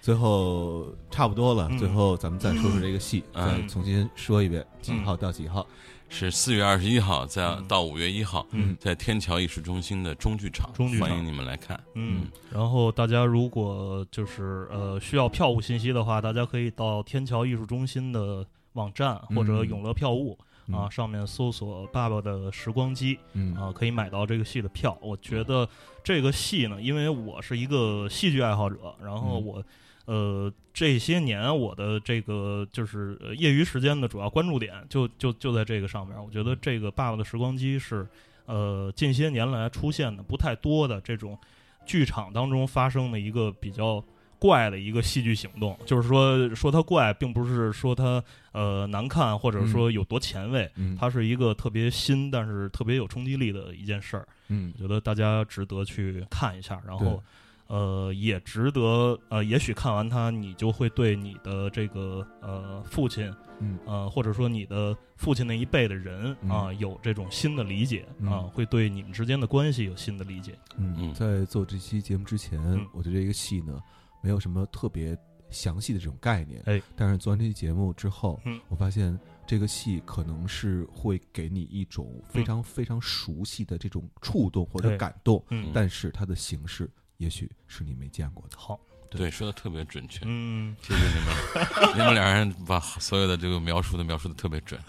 [0.00, 5.66] 最后差不多了，最后咱们再说说这个戏，再重新说一遍，几号到几号。
[6.12, 8.46] 是四月二十一号，在到五月一号，
[8.78, 11.80] 在天桥艺术中心的中剧场，欢迎你们来看。
[11.94, 20.36] 嗯，然后大家如果就是呃需要票务信息的话，大家可以到天桥艺术中心的网站或者永乐票务
[20.72, 23.18] 啊上面搜索“爸爸的时光机”，
[23.56, 24.98] 啊可以买到这个戏的票。
[25.00, 25.66] 我觉得
[26.02, 29.64] 这个戏呢，因为我是一个戏剧爱好者，然后我。
[30.10, 36.20] 呃，这些年我的这个就是业余时间的主要关注点，就就就在这个上面。
[36.20, 38.04] 我觉得这个《爸爸的时光机》是
[38.46, 41.38] 呃近些年来出现的不太多的这种
[41.86, 44.04] 剧场当中发生的一个比较
[44.40, 45.78] 怪的一个戏剧行动。
[45.86, 54.26] 就是说说它怪，并不是说它呃难看，或者说有多前卫，它是一个特别新，但是特别有冲击力的一件事儿。
[54.48, 57.22] 嗯，我觉得大家值得去看一下，然后。
[57.70, 63.78] 呃，也值得呃，也许看完它，你就会对你的这个呃父亲，嗯。
[63.86, 70.58] 呃，或者说你的父亲那一辈的人啊，有这种新的理解啊，会对你们之间的关系有新的理解。
[70.76, 72.60] 嗯，在做这期节目之前，
[72.92, 73.80] 我对这个戏呢，
[74.20, 75.16] 没有什么特别
[75.48, 76.60] 详细的这种概念。
[76.66, 79.16] 哎，但是做完这期节目之后，我发现
[79.46, 85.70] 这个戏可能是会给你一种非常非常熟悉的这种触动或者感动，嗯。
[85.72, 86.90] 但是它的形式。
[87.20, 88.56] 也许是你没见过的。
[88.56, 90.20] 好，对，说的特别准确。
[90.24, 94.80] 嗯，谢谢你们， 你们两人把所有的这个描述的描述的特别准。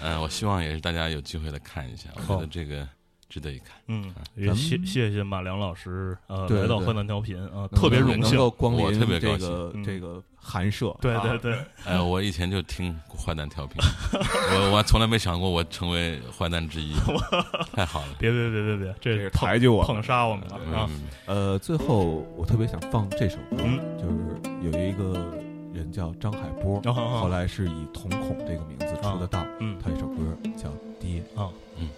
[0.00, 2.88] 嗯，我希望也是大家有机会来看一下，我觉得这个。
[3.32, 11.56] 值得一看，嗯，也谢谢谢马良老师，呃，来到河南调频啊，特别荣幸，光临特别这个这个寒舍，对对对，
[11.86, 13.76] 哎，我以前就听坏蛋调频，
[14.52, 16.94] 我我从来没想过我成为坏蛋之一，
[17.72, 20.90] 太好了，别别别别别，这是抬举我，捧杀我们了啊！
[21.24, 23.56] 呃，最后我特别想放这首歌，
[23.96, 25.32] 就是有一个
[25.72, 30.16] 人叫张海波，后来是以瞳孔这个名字出的道，嗯，他一首歌
[30.54, 30.68] 叫
[31.00, 31.88] 《爹》啊，嗯。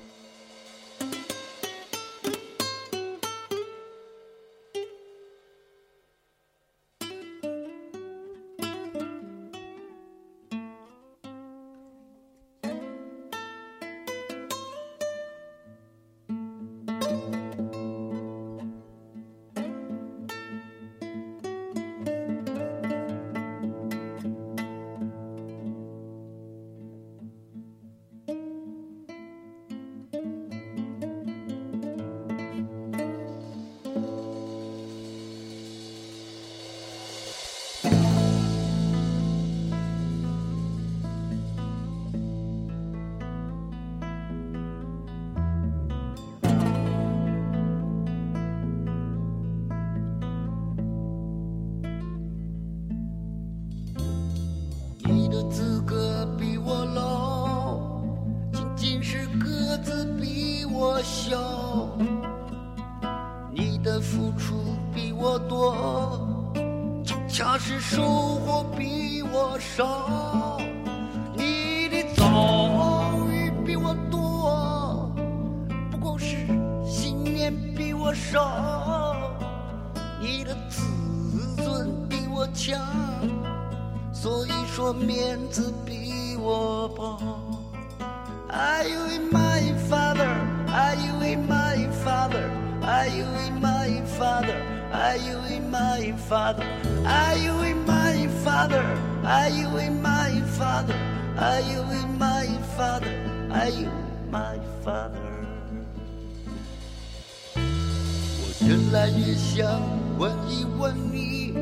[108.94, 109.82] 越来越想
[110.18, 111.52] 问一问你，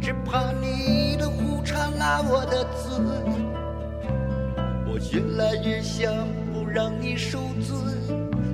[0.00, 3.04] 只怕你的胡茬拉我的嘴。
[4.86, 6.10] 我越来越想
[6.50, 7.76] 不让你受罪，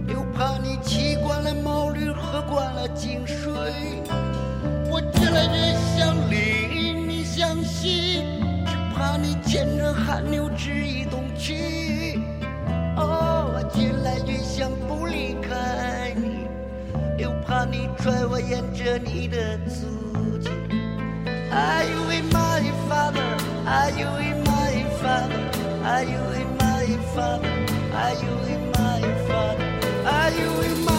[0.08, 3.52] 又怕你骑惯了毛驴，喝惯了井水。
[4.90, 8.24] 我越来越想离你相信，
[8.66, 12.20] 只怕你牵着汗牛直移动去。
[12.96, 15.33] 哦，我越来越想不离，
[17.74, 20.48] 你追我，沿着你的足迹。
[21.50, 23.26] Are you in my father?
[23.66, 25.42] Are you in my father?
[25.82, 27.50] Are you in my father?
[27.92, 29.66] Are you in my father?
[30.06, 30.93] Are you in my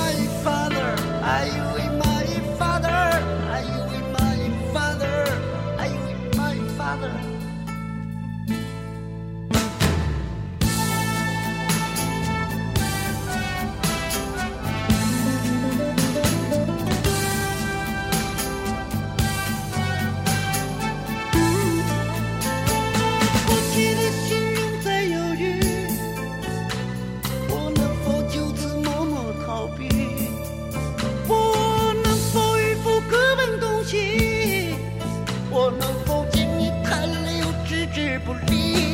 [38.44, 38.85] be